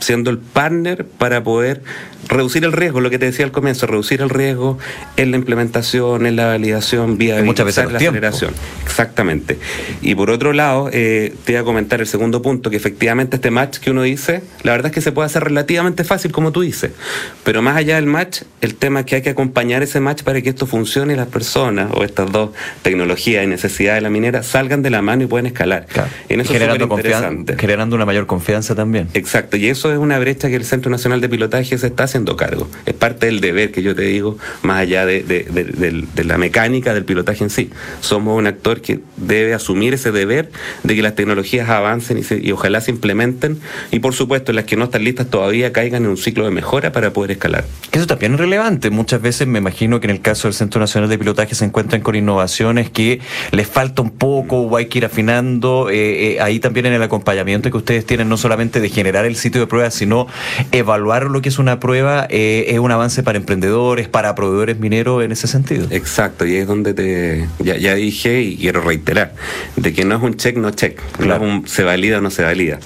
siendo 0.00 0.30
el 0.30 0.38
partner 0.38 1.06
para 1.06 1.42
poder 1.42 1.82
reducir 2.28 2.64
el 2.64 2.72
riesgo, 2.72 3.00
lo 3.00 3.10
que 3.10 3.18
te 3.18 3.26
decía 3.26 3.44
al 3.44 3.52
comienzo, 3.52 3.86
reducir 3.86 4.20
el 4.20 4.30
riesgo 4.30 4.78
en 5.16 5.30
la 5.30 5.36
implementación, 5.36 6.26
en 6.26 6.36
la 6.36 6.46
validación, 6.46 7.18
vía 7.18 7.42
muchas 7.42 7.66
veces 7.66 7.90
la 7.90 7.98
aceleración. 7.98 8.52
Exactamente. 8.84 9.58
Y 10.02 10.14
por 10.14 10.30
otro 10.30 10.52
lado, 10.52 10.90
eh, 10.92 11.34
te 11.44 11.52
voy 11.52 11.60
a 11.60 11.64
comentar 11.64 12.00
el 12.00 12.06
segundo 12.06 12.42
punto, 12.42 12.70
que 12.70 12.76
efectivamente 12.76 13.36
este 13.36 13.50
match 13.50 13.78
que 13.78 13.90
uno 13.90 14.02
dice, 14.02 14.42
la 14.62 14.72
verdad 14.72 14.86
es 14.86 14.92
que 14.92 15.00
se 15.00 15.12
puede 15.12 15.26
hacer 15.26 15.44
relativamente 15.44 16.04
fácil, 16.04 16.32
como 16.32 16.52
tú 16.52 16.62
dices. 16.62 16.92
Pero 17.44 17.62
más 17.62 17.76
allá 17.76 17.96
del 17.96 18.06
match, 18.06 18.42
el 18.60 18.74
tema 18.74 19.00
es 19.00 19.06
que 19.06 19.16
hay 19.16 19.22
que 19.22 19.30
acompañar 19.30 19.82
ese 19.82 20.00
match 20.00 20.22
para 20.22 20.40
que 20.40 20.48
esto 20.48 20.66
funcione 20.66 21.14
y 21.14 21.16
las 21.16 21.28
personas 21.28 21.90
o 21.92 22.04
estas 22.04 22.30
dos 22.30 22.50
tecnologías 22.82 23.44
y 23.44 23.46
necesidades 23.46 23.98
de 23.98 24.02
la 24.02 24.10
minera 24.10 24.42
salgan 24.42 24.82
de 24.82 24.90
la 24.90 25.02
mano 25.02 25.24
y 25.24 25.26
puedan 25.26 25.46
escalar. 25.46 25.86
En 26.28 26.40
eso 26.40 26.52
generando, 26.52 26.88
generando 27.58 27.96
una 27.96 28.06
mayor 28.06 28.26
confianza 28.26 28.74
también. 28.74 29.08
Exacto. 29.14 29.56
Y 29.56 29.68
eso 29.68 29.92
es 29.92 29.98
una 29.98 30.18
brecha 30.18 30.48
que 30.48 30.56
el 30.56 30.64
Centro 30.64 30.90
Nacional 30.90 31.20
de 31.20 31.28
Pilotaje 31.28 31.76
se 31.78 31.86
está 31.86 32.04
haciendo 32.14 32.36
cargo. 32.36 32.68
Es 32.86 32.94
parte 32.94 33.26
del 33.26 33.40
deber 33.40 33.72
que 33.72 33.82
yo 33.82 33.96
te 33.96 34.02
digo, 34.02 34.38
más 34.62 34.78
allá 34.78 35.04
de, 35.04 36.14
la 36.24 36.38
mecánica 36.38 36.94
del 36.94 37.04
pilotaje 37.04 37.42
en 37.42 37.50
sí. 37.50 37.70
Somos 38.00 38.38
un 38.38 38.46
actor 38.46 38.80
que 38.80 39.00
debe 39.16 39.52
asumir 39.52 39.94
ese 39.94 40.12
deber 40.12 40.48
de 40.84 40.94
que 40.94 41.02
las 41.02 41.16
tecnologías 41.16 41.68
avancen 41.68 42.18
y, 42.18 42.52
ojalá 42.52 42.80
se 42.80 42.92
implementen 42.92 43.58
y 43.90 43.98
por 43.98 44.14
supuesto 44.14 44.52
las 44.52 44.64
que 44.64 44.76
no 44.76 44.84
están 44.84 45.02
listas 45.02 45.26
todavía 45.26 45.72
caigan 45.72 46.04
en 46.04 46.10
un 46.10 46.16
ciclo 46.16 46.44
de 46.44 46.52
mejora 46.52 46.92
para 46.92 47.12
poder 47.12 47.32
escalar. 47.32 47.64
Eso 47.90 48.06
también 48.06 48.34
es 48.34 48.38
relevante. 48.38 48.90
Muchas 48.90 49.20
veces 49.20 49.48
me 49.48 49.58
imagino 49.58 49.98
que 49.98 50.06
en 50.06 50.12
el 50.12 50.20
caso 50.20 50.46
del 50.46 50.54
Centro 50.54 50.80
Nacional 50.80 51.10
de 51.10 51.18
Pilotaje 51.18 51.56
se 51.56 51.64
encuentran 51.64 52.00
con 52.00 52.14
innovaciones 52.14 52.90
que 52.90 53.20
les 53.50 53.66
falta 53.66 54.02
un 54.02 54.10
poco 54.10 54.60
o 54.60 54.76
hay 54.76 54.86
que 54.86 54.98
ir 54.98 55.04
afinando. 55.04 55.90
Eh, 55.90 56.34
eh, 56.34 56.40
ahí 56.40 56.60
también 56.60 56.86
en 56.86 56.92
el 56.92 57.02
acompañamiento 57.02 57.72
que 57.72 57.76
ustedes 57.76 58.06
tienen 58.06 58.28
no 58.28 58.36
solamente 58.36 58.80
de 58.80 58.88
generar 58.88 59.24
el 59.24 59.34
sitio 59.34 59.60
de 59.60 59.66
prueba, 59.66 59.90
sino 59.90 60.28
evaluar 60.70 61.24
lo 61.24 61.42
que 61.42 61.48
es 61.48 61.58
una 61.58 61.80
prueba 61.80 62.03
eh, 62.30 62.66
es 62.68 62.78
un 62.78 62.90
avance 62.90 63.22
para 63.22 63.38
emprendedores, 63.38 64.08
para 64.08 64.34
proveedores 64.34 64.78
mineros 64.78 65.24
en 65.24 65.32
ese 65.32 65.46
sentido. 65.46 65.86
Exacto, 65.90 66.46
y 66.46 66.56
es 66.56 66.66
donde 66.66 66.94
te 66.94 67.48
ya, 67.60 67.94
dije 67.94 68.42
y 68.42 68.56
quiero 68.56 68.80
reiterar, 68.80 69.34
de 69.76 69.92
que 69.92 70.04
no 70.04 70.16
es 70.16 70.22
un 70.22 70.36
check, 70.36 70.56
no 70.56 70.70
check, 70.70 71.00
se 71.66 71.84
valida 71.84 72.18
o 72.18 72.20
no 72.20 72.30
se 72.30 72.42
valida. 72.42 72.78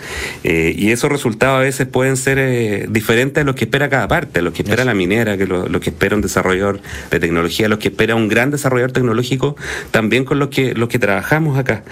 Eh, 0.45 0.75
y 0.77 0.91
esos 0.91 1.11
resultados 1.11 1.57
a 1.57 1.61
veces 1.61 1.87
pueden 1.87 2.17
ser 2.17 2.39
eh, 2.39 2.87
diferentes 2.89 3.43
a 3.43 3.45
lo 3.45 3.55
que 3.55 3.65
espera 3.65 3.89
cada 3.89 4.09
parte, 4.09 4.41
a 4.41 4.43
lo 4.43 4.53
que 4.53 4.63
espera 4.63 4.85
la 4.85 4.95
minera, 4.95 5.37
que 5.37 5.47
lo, 5.47 5.81
que 5.81 5.91
espera 5.91 6.17
un 6.17 6.23
desarrollador 6.23 6.81
de 7.11 7.21
tecnología, 7.21 7.69
lo 7.69 7.79
que 7.79 7.89
espera 7.89 8.15
un 8.15 8.29
gran 8.29 8.51
desarrollador 8.51 8.93
tecnológico, 8.93 9.57
también 9.91 10.25
con 10.25 10.39
lo 10.39 10.51
que, 10.51 10.75
lo 10.75 10.89
que 10.89 10.99
trabajamos 10.99 11.59
acá 11.59 11.83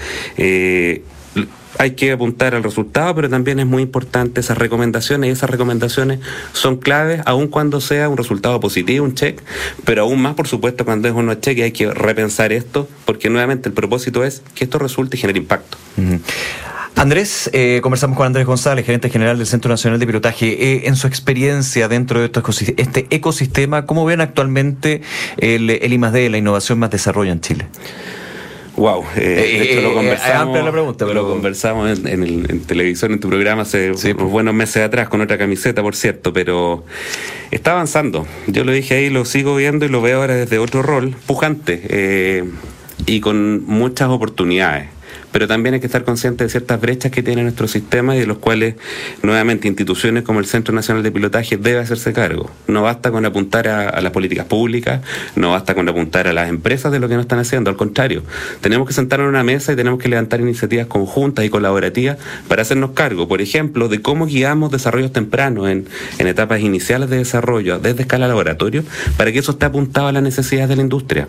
hay 1.79 1.93
que 1.93 2.13
apuntar 2.13 2.55
al 2.55 2.63
resultado, 2.63 3.15
pero 3.15 3.29
también 3.29 3.59
es 3.61 3.67
muy 3.67 3.83
importante 3.83 4.41
esas 4.41 4.59
recomendaciones 4.59 5.29
y 5.29 5.33
esas 5.33 5.51
recomendaciones 5.51 6.21
son 6.53 6.77
claves 6.77 7.23
aun 7.27 7.49
cuando 7.49 7.81
sea 7.81 8.09
un 8.09 8.17
resultado 8.17 8.61
positivo, 8.61 9.05
un 9.05 9.15
check, 9.15 9.41
pero 9.85 10.03
aún 10.03 10.21
más, 10.21 10.35
por 10.35 10.49
supuesto, 10.49 10.85
cuando 10.85 11.09
es 11.09 11.15
un 11.15 11.27
no 11.27 11.35
check 11.35 11.61
hay 11.61 11.73
que 11.73 11.93
repensar 11.93 12.53
esto, 12.53 12.89
porque 13.05 13.31
nuevamente 13.31 13.69
el 13.69 13.75
propósito 13.75 14.25
es 14.25 14.43
que 14.55 14.65
esto 14.65 14.79
resulte 14.79 15.17
y 15.17 15.21
genere 15.21 15.39
impacto. 15.39 15.77
Andrés, 16.97 17.51
eh, 17.53 17.81
conversamos 17.83 18.17
con 18.17 18.27
Andrés 18.27 18.47
González, 18.47 18.87
gerente 18.87 19.11
general 19.11 19.37
del 19.37 19.47
Centro 19.47 19.69
Nacional 19.69 20.01
de 20.01 20.07
Pilotaje. 20.07 20.47
Eh, 20.47 20.83
en 20.87 20.97
su 20.97 21.07
experiencia 21.07 21.89
dentro 21.89 22.21
de 22.21 22.31
este 22.79 23.07
ecosistema, 23.11 23.85
¿cómo 23.85 24.07
ven 24.07 24.23
actualmente 24.23 25.03
el, 25.37 25.69
el 25.69 25.93
I+.D., 25.93 26.31
la 26.31 26.39
innovación 26.39 26.79
más 26.79 26.91
desarrollo 26.91 27.33
en 27.33 27.43
Chile? 27.43 27.67
Wow, 28.77 29.05
eh, 29.17 29.21
de 29.21 29.63
hecho 29.63 29.81
lo 29.81 29.95
conversamos, 29.95 30.63
la 30.63 30.71
pregunta, 30.71 31.07
pero... 31.07 31.23
lo 31.23 31.29
conversamos 31.29 31.99
en, 31.99 32.23
en, 32.23 32.61
televisión, 32.61 33.13
en 33.13 33.21
tu 33.21 33.29
programa, 33.29 33.63
hace 33.63 33.89
unos 33.89 34.03
pues. 34.03 34.17
buenos 34.17 34.53
meses 34.53 34.83
atrás, 34.83 35.09
con 35.09 35.23
otra 35.23 35.39
camiseta, 35.39 35.83
por 35.83 35.97
cierto, 35.97 36.33
pero 36.33 36.85
está 37.51 37.73
avanzando. 37.73 38.27
Yo 38.47 38.65
lo 38.65 38.73
dije 38.73 38.97
ahí, 38.97 39.09
lo 39.09 39.25
sigo 39.25 39.57
viendo 39.57 39.87
y 39.87 39.89
lo 39.89 40.03
veo 40.03 40.21
ahora 40.21 40.35
desde 40.35 40.59
otro 40.59 40.83
rol, 40.83 41.15
pujante. 41.27 41.81
Eh, 41.89 42.45
y 43.07 43.21
con 43.21 43.65
muchas 43.65 44.09
oportunidades 44.09 44.89
pero 45.37 45.49
también 45.49 45.75
hay 45.75 45.81
que 45.81 45.87
estar 45.87 46.03
consciente 46.03 46.45
de 46.45 46.49
ciertas 46.49 46.81
brechas 46.81 47.13
que 47.13 47.23
tiene 47.23 47.43
nuestro 47.43 47.69
sistema 47.69 48.17
y 48.17 48.21
de 48.21 48.27
los 48.27 48.39
cuales 48.39 48.77
nuevamente 49.23 49.69
instituciones 49.69 50.23
como 50.23 50.41
el 50.41 50.47
Centro 50.47 50.75
Nacional 50.75 51.03
de 51.03 51.13
Pilotaje 51.13 51.59
debe 51.59 51.79
hacerse 51.79 52.15
cargo. 52.15 52.51
No 52.69 52.81
basta 52.81 53.11
con 53.11 53.23
apuntar 53.27 53.69
a, 53.69 54.01
las 54.01 54.13
políticas 54.13 54.47
públicas, 54.47 55.03
no 55.35 55.51
basta 55.51 55.75
con 55.75 55.87
apuntar 55.91 56.27
a 56.27 56.33
las 56.33 56.49
empresas 56.49 56.91
de 56.91 57.01
lo 57.01 57.09
que 57.11 57.17
no 57.17 57.21
están 57.21 57.39
haciendo, 57.39 57.69
al 57.69 57.77
contrario, 57.77 58.23
tenemos 58.63 58.89
que 58.89 58.95
sentarnos 58.95 59.27
en 59.27 59.29
una 59.29 59.43
mesa 59.43 59.75
y 59.75 59.77
tenemos 59.77 60.01
que 60.01 60.09
levantar 60.09 60.41
iniciativas 60.41 60.87
conjuntas 60.87 61.45
y 61.45 61.51
colaborativas 61.51 62.17
para 62.49 62.63
hacernos 62.63 62.93
cargo, 62.93 63.29
por 63.29 63.43
ejemplo, 63.43 63.89
de 63.89 64.01
cómo 64.01 64.25
guiamos 64.25 64.71
desarrollos 64.71 65.13
tempranos 65.13 65.69
en, 65.69 65.87
en 66.17 66.27
etapas 66.29 66.61
iniciales 66.61 67.11
de 67.11 67.19
desarrollo 67.19 67.79
desde 67.79 68.01
escala 68.01 68.27
laboratorio 68.27 68.85
para 69.19 69.33
que 69.33 69.41
eso 69.41 69.53
esté 69.53 69.67
apuntado 69.67 70.07
a 70.07 70.13
las 70.13 70.23
necesidades 70.23 70.71
de 70.71 70.77
la 70.77 70.83
industria. 70.83 71.29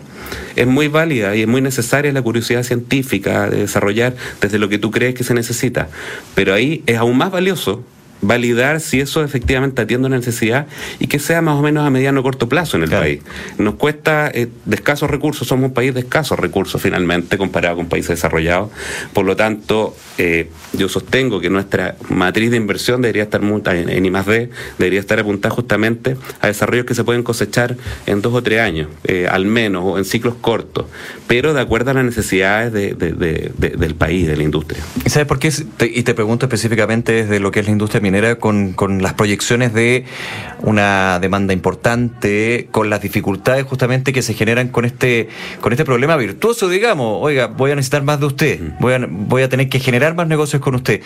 Es 0.56 0.66
muy 0.66 0.88
válida 0.88 1.36
y 1.36 1.42
es 1.42 1.46
muy 1.46 1.60
necesaria 1.60 2.10
la 2.10 2.22
curiosidad 2.22 2.62
científica 2.62 3.50
de 3.50 3.58
desarrollar 3.58 3.97
desde 4.40 4.58
lo 4.58 4.68
que 4.68 4.78
tú 4.78 4.90
crees 4.90 5.14
que 5.14 5.24
se 5.24 5.34
necesita. 5.34 5.88
Pero 6.34 6.54
ahí 6.54 6.82
es 6.86 6.96
aún 6.96 7.16
más 7.16 7.30
valioso 7.30 7.84
validar 8.20 8.80
si 8.80 9.00
eso 9.00 9.22
efectivamente 9.22 9.82
atiende 9.82 10.08
una 10.08 10.16
necesidad 10.16 10.66
y 10.98 11.06
que 11.06 11.18
sea 11.18 11.42
más 11.42 11.56
o 11.56 11.62
menos 11.62 11.86
a 11.86 11.90
mediano 11.90 12.20
o 12.20 12.22
corto 12.22 12.48
plazo 12.48 12.76
en 12.76 12.84
el 12.84 12.90
país. 12.90 13.20
Nos 13.58 13.74
cuesta 13.74 14.30
eh, 14.32 14.48
de 14.64 14.74
escasos 14.76 15.10
recursos, 15.10 15.46
somos 15.46 15.68
un 15.68 15.74
país 15.74 15.94
de 15.94 16.00
escasos 16.00 16.38
recursos 16.38 16.80
finalmente 16.80 17.38
comparado 17.38 17.76
con 17.76 17.88
países 17.88 18.10
desarrollados. 18.10 18.70
Por 19.12 19.24
lo 19.24 19.36
tanto, 19.36 19.96
eh, 20.18 20.50
yo 20.72 20.88
sostengo 20.88 21.40
que 21.40 21.50
nuestra 21.50 21.96
matriz 22.08 22.50
de 22.50 22.56
inversión 22.56 23.02
debería 23.02 23.24
estar 23.24 23.40
en, 23.42 23.88
en 23.88 24.06
I 24.06 24.10
D, 24.10 24.50
debería 24.78 25.00
estar 25.00 25.18
apuntada 25.18 25.54
justamente 25.54 26.16
a 26.40 26.48
desarrollos 26.48 26.86
que 26.86 26.94
se 26.94 27.04
pueden 27.04 27.22
cosechar 27.22 27.76
en 28.06 28.20
dos 28.20 28.34
o 28.34 28.42
tres 28.42 28.60
años, 28.60 28.88
eh, 29.04 29.26
al 29.30 29.44
menos, 29.44 29.82
o 29.84 29.98
en 29.98 30.04
ciclos 30.04 30.34
cortos, 30.40 30.86
pero 31.26 31.54
de 31.54 31.60
acuerdo 31.60 31.90
a 31.90 31.94
las 31.94 32.04
necesidades 32.04 32.72
del 32.72 33.94
país, 33.96 34.26
de 34.26 34.36
la 34.36 34.42
industria. 34.42 34.82
¿Y 35.04 35.10
sabes 35.10 35.28
por 35.28 35.38
qué? 35.38 35.52
y 35.80 36.02
te 36.02 36.14
pregunto 36.14 36.46
específicamente 36.46 37.12
desde 37.12 37.40
lo 37.40 37.50
que 37.50 37.60
es 37.60 37.66
la 37.66 37.72
industria 37.72 38.00
con, 38.38 38.72
con 38.72 39.02
las 39.02 39.14
proyecciones 39.14 39.72
de 39.72 40.04
una 40.60 41.18
demanda 41.20 41.52
importante, 41.52 42.68
con 42.70 42.90
las 42.90 43.00
dificultades 43.00 43.64
justamente 43.64 44.12
que 44.12 44.22
se 44.22 44.34
generan 44.34 44.68
con 44.68 44.84
este, 44.84 45.28
con 45.60 45.72
este 45.72 45.84
problema 45.84 46.16
virtuoso, 46.16 46.68
digamos. 46.68 47.18
Oiga, 47.20 47.46
voy 47.46 47.70
a 47.70 47.76
necesitar 47.76 48.02
más 48.02 48.20
de 48.20 48.26
usted, 48.26 48.60
voy 48.80 48.94
a, 48.94 49.06
voy 49.08 49.42
a 49.42 49.48
tener 49.48 49.68
que 49.68 49.78
generar 49.78 50.14
más 50.14 50.26
negocios 50.26 50.60
con 50.62 50.74
usted. 50.74 51.00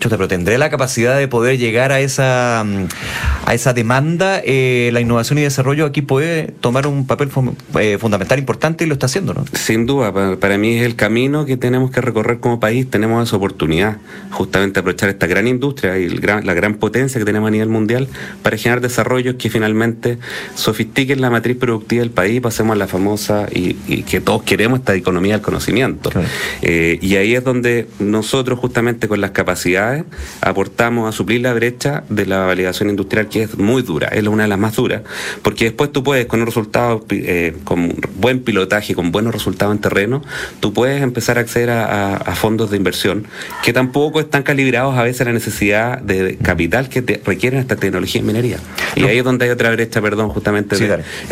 Chuta, 0.00 0.16
pero 0.16 0.28
tendré 0.28 0.58
la 0.58 0.70
capacidad 0.70 1.18
de 1.18 1.28
poder 1.28 1.58
llegar 1.58 1.92
a 1.92 2.00
esa, 2.00 2.60
a 2.60 3.54
esa 3.54 3.72
demanda. 3.72 4.40
Eh, 4.44 4.90
la 4.92 5.00
innovación 5.00 5.38
y 5.38 5.42
desarrollo 5.42 5.86
aquí 5.86 6.02
puede 6.02 6.52
tomar 6.60 6.86
un 6.86 7.06
papel 7.06 7.30
eh, 7.78 7.98
fundamental 7.98 8.38
importante 8.38 8.84
y 8.84 8.86
lo 8.86 8.94
está 8.94 9.06
haciendo, 9.06 9.34
¿no? 9.34 9.44
Sin 9.52 9.86
duda, 9.86 10.12
para, 10.12 10.36
para 10.36 10.58
mí 10.58 10.76
es 10.76 10.86
el 10.86 10.96
camino 10.96 11.44
que 11.44 11.56
tenemos 11.56 11.90
que 11.90 12.00
recorrer 12.00 12.40
como 12.40 12.60
país. 12.60 12.88
Tenemos 12.88 13.26
esa 13.26 13.36
oportunidad, 13.36 13.98
justamente 14.30 14.80
aprovechar 14.80 15.08
esta 15.08 15.26
gran 15.26 15.46
industria 15.46 15.98
y 15.98 16.04
el 16.04 16.20
gran, 16.20 16.43
la 16.44 16.54
gran 16.54 16.74
potencia 16.74 17.18
que 17.18 17.24
tenemos 17.24 17.48
a 17.48 17.50
nivel 17.50 17.68
mundial 17.68 18.06
para 18.42 18.56
generar 18.56 18.80
desarrollos 18.80 19.36
que 19.36 19.50
finalmente 19.50 20.18
sofistiquen 20.54 21.20
la 21.20 21.30
matriz 21.30 21.56
productiva 21.56 22.00
del 22.02 22.10
país, 22.10 22.40
pasemos 22.40 22.74
a 22.74 22.78
la 22.78 22.86
famosa 22.86 23.46
y, 23.50 23.74
que 24.04 24.20
todos 24.20 24.42
queremos 24.42 24.80
esta 24.80 24.94
economía 24.94 25.34
del 25.34 25.42
conocimiento. 25.42 26.10
Eh, 26.62 26.98
y 27.00 27.16
ahí 27.16 27.34
es 27.34 27.42
donde 27.42 27.88
nosotros 27.98 28.58
justamente 28.58 29.08
con 29.08 29.20
las 29.20 29.30
capacidades 29.30 30.04
aportamos 30.40 31.08
a 31.08 31.12
suplir 31.16 31.40
la 31.40 31.54
brecha 31.54 32.04
de 32.08 32.26
la 32.26 32.44
validación 32.44 32.90
industrial 32.90 33.28
que 33.28 33.44
es 33.44 33.58
muy 33.58 33.82
dura, 33.82 34.08
es 34.08 34.24
una 34.26 34.44
de 34.44 34.48
las 34.48 34.58
más 34.58 34.76
duras, 34.76 35.02
porque 35.42 35.64
después 35.64 35.90
tú 35.92 36.02
puedes 36.02 36.26
con 36.26 36.40
un 36.40 36.46
resultado, 36.46 37.04
eh, 37.10 37.56
con 37.64 37.94
buen 38.16 38.40
pilotaje, 38.40 38.94
con 38.94 39.12
buenos 39.12 39.32
resultados 39.32 39.74
en 39.74 39.80
terreno, 39.80 40.22
tú 40.60 40.72
puedes 40.72 41.02
empezar 41.02 41.38
a 41.38 41.40
acceder 41.40 41.70
a, 41.70 42.16
a 42.16 42.34
fondos 42.34 42.70
de 42.70 42.76
inversión 42.76 43.26
que 43.62 43.72
tampoco 43.72 44.20
están 44.20 44.42
calibrados 44.42 44.96
a 44.96 45.02
veces 45.02 45.22
a 45.22 45.24
la 45.24 45.32
necesidad 45.32 46.00
de 46.00 46.33
capital 46.36 46.88
que 46.88 47.02
te 47.02 47.20
requieren 47.24 47.60
esta 47.60 47.76
tecnología 47.76 48.20
en 48.20 48.26
minería. 48.26 48.58
Y 48.96 49.04
ahí 49.04 49.18
es 49.18 49.24
donde 49.24 49.46
hay 49.46 49.50
otra 49.50 49.70
brecha, 49.70 50.00
perdón, 50.00 50.28
justamente. 50.28 50.76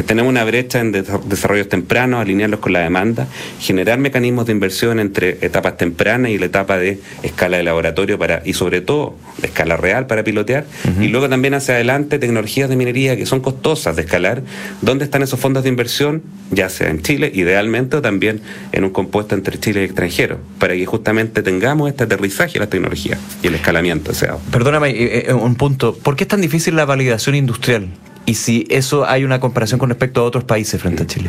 tenemos 0.07 0.29
una 0.29 0.45
brecha 0.45 0.81
en 0.81 0.93
desarrollos 0.93 1.69
tempranos, 1.69 2.21
alinearlos 2.21 2.61
con 2.61 2.73
la 2.73 2.81
demanda, 2.81 3.27
generar 3.61 3.99
mecanismos 3.99 4.47
de 4.47 4.53
inversión 4.53 5.01
entre 5.01 5.39
etapas 5.41 5.77
tempranas 5.77 6.31
y 6.31 6.39
la 6.39 6.47
etapa 6.47 6.79
de 6.79 7.01
escala 7.23 7.57
de 7.57 7.63
laboratorio 7.63 8.19
para 8.19 8.43
y 8.45 8.53
sobre 8.53 8.81
todo 8.81 9.17
de 9.39 9.49
escala 9.49 9.77
real 9.77 10.07
para 10.07 10.25
pilotear. 10.25 10.67
Y 11.01 11.09
luego 11.09 11.29
también 11.29 11.55
hacia 11.55 11.75
adelante 11.75 12.19
tecnologías 12.19 12.69
de 12.69 12.77
minería 12.77 13.17
que 13.17 13.27
son 13.27 13.41
costosas 13.41 13.97
de 13.97 14.03
escalar. 14.03 14.43
¿Dónde 14.81 15.05
están 15.05 15.23
esos 15.23 15.39
fondos 15.39 15.63
de 15.63 15.69
inversión? 15.69 16.23
Ya 16.53 16.69
sea 16.69 16.91
en 16.91 17.03
Chile, 17.03 17.33
idealmente, 17.35 17.97
o 17.97 18.03
también 18.03 18.41
en 18.73 18.85
un 18.85 18.91
compuesto 18.91 19.35
entre 19.35 19.59
Chile 19.59 19.81
y 19.81 19.85
extranjero, 19.85 20.39
para 20.59 20.75
que 20.75 20.85
justamente 20.87 21.43
tengamos 21.43 21.89
este 21.89 22.05
aterrizaje 22.05 22.55
de 22.55 22.61
la 22.61 22.69
tecnología 22.69 23.19
y 23.43 23.47
el 23.47 23.55
escalamiento 23.55 24.13
deseado. 24.13 24.39
Perdóname, 24.51 24.91
eh, 24.91 25.25
eh, 25.29 25.33
un 25.33 25.55
punto. 25.55 25.97
¿Por 25.97 26.15
qué 26.15 26.25
es 26.25 26.29
tan 26.29 26.43
difícil 26.43 26.77
la 26.77 26.85
validación 26.85 27.35
industrial? 27.35 27.89
Y 28.25 28.35
si 28.35 28.67
eso 28.69 29.07
hay 29.09 29.25
una 29.25 29.41
comparación 29.41 29.81
con 29.81 29.89
respecto 29.89 30.21
a 30.21 30.25
otros 30.25 30.45
países 30.45 30.81
frente 30.81 31.03
a 31.03 31.07
Chile. 31.07 31.29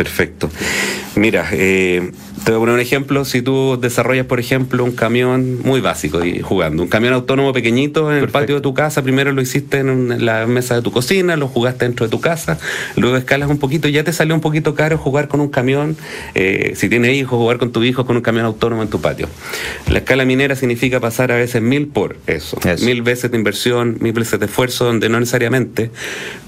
Perfecto. 0.00 0.48
Mira, 1.14 1.46
eh, 1.52 2.10
te 2.44 2.52
voy 2.52 2.56
a 2.56 2.60
poner 2.60 2.74
un 2.76 2.80
ejemplo. 2.80 3.24
Si 3.24 3.42
tú 3.42 3.78
desarrollas, 3.78 4.24
por 4.24 4.40
ejemplo, 4.40 4.82
un 4.82 4.92
camión 4.92 5.60
muy 5.62 5.80
básico 5.80 6.24
y 6.24 6.40
jugando, 6.40 6.82
un 6.82 6.88
camión 6.88 7.12
autónomo 7.12 7.52
pequeñito 7.52 8.10
en 8.10 8.18
el 8.18 8.28
patio 8.28 8.54
de 8.54 8.60
tu 8.62 8.72
casa, 8.72 9.02
primero 9.02 9.32
lo 9.32 9.42
hiciste 9.42 9.80
en, 9.80 10.24
la 10.24 10.46
mesa 10.46 10.76
de 10.76 10.82
tu 10.82 10.90
cocina, 10.90 11.36
lo 11.36 11.48
jugaste 11.48 11.84
dentro 11.84 12.06
de 12.06 12.10
tu 12.10 12.18
casa, 12.20 12.58
luego 12.96 13.18
escalas 13.18 13.50
un 13.50 13.58
poquito, 13.58 13.88
y 13.88 13.92
ya 13.92 14.02
te 14.02 14.12
salió 14.14 14.34
un 14.34 14.40
poquito 14.40 14.74
caro 14.74 14.96
jugar 14.96 15.28
con 15.28 15.40
un 15.40 15.48
camión, 15.48 15.98
eh, 16.34 16.72
si 16.76 16.88
tienes 16.88 17.14
hijos, 17.14 17.38
jugar 17.38 17.58
con 17.58 17.72
tu 17.72 17.84
hijo 17.84 18.06
con 18.06 18.16
un 18.16 18.22
camión 18.22 18.46
autónomo 18.46 18.82
en 18.82 18.88
tu 18.88 19.02
patio. 19.02 19.28
La 19.88 19.98
escala 19.98 20.24
minera 20.24 20.56
significa 20.56 20.98
pasar 20.98 21.32
a 21.32 21.36
veces 21.36 21.60
mil 21.60 21.88
por 21.88 22.16
eso, 22.26 22.58
mil 22.82 23.02
veces 23.02 23.30
de 23.30 23.36
inversión, 23.36 23.98
mil 24.00 24.14
veces 24.14 24.40
de 24.40 24.46
esfuerzo, 24.46 24.86
donde 24.86 25.10
no 25.10 25.20
necesariamente 25.20 25.90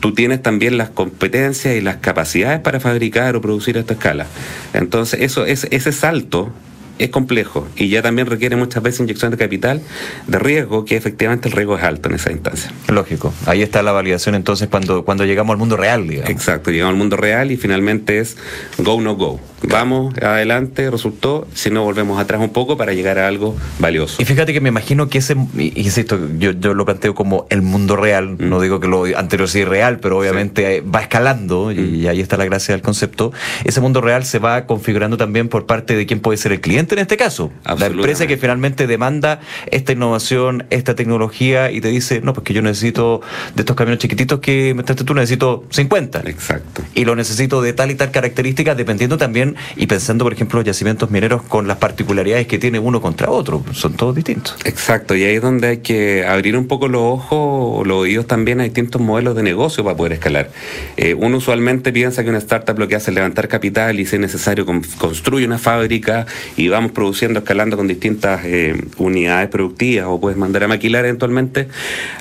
tú 0.00 0.14
tienes 0.14 0.42
también 0.42 0.78
las 0.78 0.88
competencias 0.88 1.76
y 1.76 1.82
las 1.82 1.97
capacidades 1.97 2.61
para 2.61 2.80
fabricar 2.80 3.37
o 3.37 3.41
producir 3.42 3.76
a 3.76 3.80
esta 3.80 3.94
escala. 3.94 4.26
Entonces, 4.72 5.20
eso 5.20 5.44
es 5.44 5.66
ese 5.70 5.92
salto 5.92 6.52
es 6.99 7.11
complejo 7.11 7.66
y 7.76 7.88
ya 7.88 8.02
también 8.02 8.26
requiere 8.26 8.56
muchas 8.56 8.82
veces 8.82 9.00
inyección 9.00 9.30
de 9.30 9.37
capital 9.37 9.82
de 10.26 10.38
riesgo, 10.38 10.84
que 10.84 10.96
efectivamente 10.96 11.49
el 11.49 11.54
riesgo 11.54 11.76
es 11.76 11.84
alto 11.84 12.08
en 12.08 12.14
esa 12.14 12.32
instancia. 12.32 12.70
Lógico. 12.88 13.32
Ahí 13.46 13.62
está 13.62 13.82
la 13.82 13.92
validación 13.92 14.34
entonces 14.34 14.68
cuando, 14.68 15.04
cuando 15.04 15.25
llegamos 15.25 15.52
al 15.52 15.58
mundo 15.58 15.76
real, 15.76 16.06
digamos. 16.06 16.30
Exacto, 16.30 16.70
llegamos 16.70 16.92
al 16.92 16.99
mundo 16.99 17.16
real 17.16 17.50
y 17.50 17.56
finalmente 17.56 18.18
es 18.18 18.37
go 18.78 19.00
no 19.00 19.16
go. 19.16 19.40
Vamos 19.69 20.14
adelante, 20.19 20.90
resultó, 20.90 21.47
si 21.54 21.71
no 21.71 21.85
volvemos 21.85 22.21
atrás 22.21 22.40
un 22.40 22.50
poco 22.50 22.76
para 22.76 22.92
llegar 22.92 23.19
a 23.19 23.28
algo 23.28 23.57
valioso. 23.78 24.21
Y 24.21 24.25
fíjate 24.25 24.52
que 24.52 24.61
me 24.61 24.69
imagino 24.69 25.09
que 25.09 25.19
ese, 25.19 25.37
insisto, 25.57 26.19
yo, 26.38 26.52
yo 26.52 26.75
lo 26.75 26.85
planteo 26.85 27.14
como 27.14 27.47
el 27.50 27.62
mundo 27.62 27.97
real, 27.97 28.37
no 28.38 28.59
mm. 28.59 28.62
digo 28.62 28.81
que 28.81 28.88
lo 28.88 29.04
anterior 29.16 29.49
sea 29.49 29.62
irreal, 29.62 29.99
pero 30.00 30.19
obviamente 30.19 30.83
va 30.83 31.00
escalando 31.00 31.73
y, 31.73 31.78
y 31.78 32.04
mm. 32.04 32.09
ahí 32.09 32.21
está 32.21 32.37
la 32.37 32.45
gracia 32.45 32.75
del 32.75 32.83
concepto. 32.83 33.33
Ese 33.64 33.81
mundo 33.81 34.00
real 34.00 34.25
se 34.25 34.38
va 34.38 34.66
configurando 34.66 35.16
también 35.16 35.49
por 35.49 35.66
parte 35.66 35.97
de 35.97 36.07
quién 36.07 36.21
puede 36.21 36.37
ser 36.37 36.52
el 36.52 36.61
cliente 36.61 36.95
en 36.95 37.00
este 37.00 37.16
caso. 37.16 37.50
La 37.64 37.87
empresa 37.87 38.26
que 38.26 38.37
finalmente 38.37 38.87
demanda 38.87 39.40
esta 39.71 39.92
innovación, 39.92 40.66
esta 40.71 40.95
tecnología 40.95 41.71
y 41.71 41.81
te 41.81 41.88
dice, 41.88 42.21
no, 42.21 42.33
pues 42.33 42.45
que 42.45 42.54
yo 42.54 42.62
necesito 42.62 43.21
de 43.54 43.62
estos 43.62 43.76
camiones 43.76 44.00
chiquititos 44.00 44.40
que 44.40 44.75
me 44.75 44.83
tú, 44.83 45.14
necesito 45.14 45.64
50. 45.71 46.21
Exacto. 46.26 46.83
Y 46.95 47.04
lo 47.04 47.16
necesito 47.16 47.62
de 47.62 47.73
tal 47.73 47.90
y 47.90 47.95
tal 47.95 48.11
características, 48.11 48.76
dependiendo 48.76 49.19
también 49.19 49.51
y 49.76 49.87
pensando, 49.87 50.25
por 50.25 50.32
ejemplo, 50.32 50.59
los 50.59 50.66
yacimientos 50.66 51.11
mineros 51.11 51.42
con 51.42 51.66
las 51.68 51.78
particularidades 51.78 52.47
que 52.47 52.59
tiene 52.59 52.78
uno 52.78 53.00
contra 53.00 53.30
otro. 53.30 53.64
Son 53.73 53.94
todos 53.94 54.14
distintos. 54.14 54.56
Exacto. 54.64 55.14
Y 55.14 55.25
ahí 55.25 55.37
es 55.37 55.42
donde 55.42 55.68
hay 55.68 55.78
que 55.78 56.26
abrir 56.26 56.56
un 56.56 56.66
poco 56.66 56.88
los 56.88 57.02
ojos, 57.02 57.87
los 57.87 57.99
oídos 57.99 58.26
también 58.26 58.61
a 58.61 58.64
distintos 58.64 59.00
modelos 59.00 59.37
de 59.37 59.42
negocio 59.42 59.85
para 59.85 59.97
poder 59.97 60.14
escalar. 60.14 60.50
Eh, 60.97 61.14
uno 61.14 61.38
usualmente 61.38 61.92
piensa 61.92 62.23
que 62.23 62.30
una 62.30 62.38
startup 62.38 62.78
lo 62.78 62.88
que 62.88 62.97
hace 62.97 63.11
es 63.11 63.14
levantar 63.14 63.49
capital 63.49 63.99
y 64.00 64.06
si 64.06 64.16
es 64.16 64.21
necesario 64.21 64.66
construye 64.66 65.47
una 65.47 65.59
fábrica 65.59 66.26
y 66.56 66.68
vamos 66.68 66.92
produciendo, 66.92 67.40
escalando 67.40 67.76
con 67.76 67.88
distintas 67.88 68.42
eh, 68.44 68.75
unidades 68.99 69.49
productivas 69.49 70.06
o 70.09 70.21
puedes 70.21 70.38
mandar 70.38 70.64
a 70.64 70.68
maquilar 70.68 71.04
eventualmente, 71.04 71.68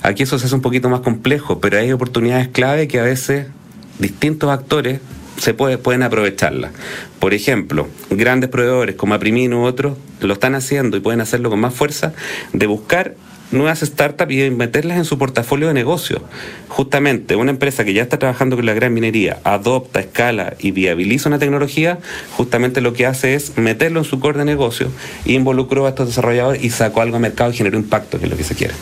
aquí 0.02 0.24
eso 0.24 0.38
se 0.40 0.46
hace 0.46 0.56
un 0.56 0.62
poquito 0.62 0.90
más 0.90 1.02
complejo, 1.02 1.60
pero 1.60 1.78
hay 1.78 1.92
oportunidades 1.92 2.48
clave 2.50 2.88
que 2.88 3.00
a 3.00 3.04
veces 3.04 3.48
distintos 4.00 4.50
actores 4.50 5.00
se 5.42 5.56
puede, 5.56 5.78
pueden 5.78 6.04
aprovecharlas. 6.04 6.72
Por 7.20 7.34
ejemplo, 7.34 7.88
grandes 8.12 8.50
proveedores 8.50 8.96
como 8.96 9.16
Aprimin 9.16 9.54
u 9.54 9.64
otros 9.66 9.98
lo 10.20 10.34
están 10.34 10.54
haciendo 10.54 10.98
y 10.98 11.00
pueden 11.00 11.20
hacerlo 11.20 11.50
con 11.50 11.60
más 11.60 11.74
fuerza 11.74 12.14
de 12.54 12.68
buscar 12.68 13.16
nuevas 13.52 13.80
startups 13.80 14.32
y 14.32 14.50
meterlas 14.52 14.98
en 14.98 15.06
su 15.06 15.18
portafolio 15.18 15.68
de 15.68 15.74
negocio. 15.74 16.22
Justamente, 16.68 17.36
una 17.36 17.52
empresa 17.52 17.84
que 17.84 17.94
ya 17.94 18.04
está 18.04 18.20
trabajando 18.20 18.56
con 18.56 18.68
la 18.68 18.74
gran 18.74 18.94
minería, 18.94 19.40
adopta, 19.44 20.00
escala 20.00 20.54
y 20.60 20.72
viabiliza 20.72 21.28
una 21.28 21.40
tecnología, 21.40 21.98
justamente 22.38 22.80
lo 22.82 22.94
que 22.94 23.08
hace 23.08 23.34
es 23.34 23.58
meterlo 23.58 24.00
en 24.00 24.06
su 24.06 24.20
core 24.20 24.38
de 24.38 24.46
negocio, 24.46 24.90
involucró 25.26 25.88
a 25.88 25.90
estos 25.90 26.08
desarrolladores 26.08 26.64
y 26.64 26.70
sacó 26.70 27.02
algo 27.02 27.16
al 27.16 27.22
mercado 27.22 27.52
y 27.52 27.56
generó 27.56 27.78
impacto, 27.78 28.20
que 28.20 28.26
es 28.26 28.32
lo 28.32 28.38
que 28.38 28.44
se 28.44 28.56
quiere. 28.56 28.76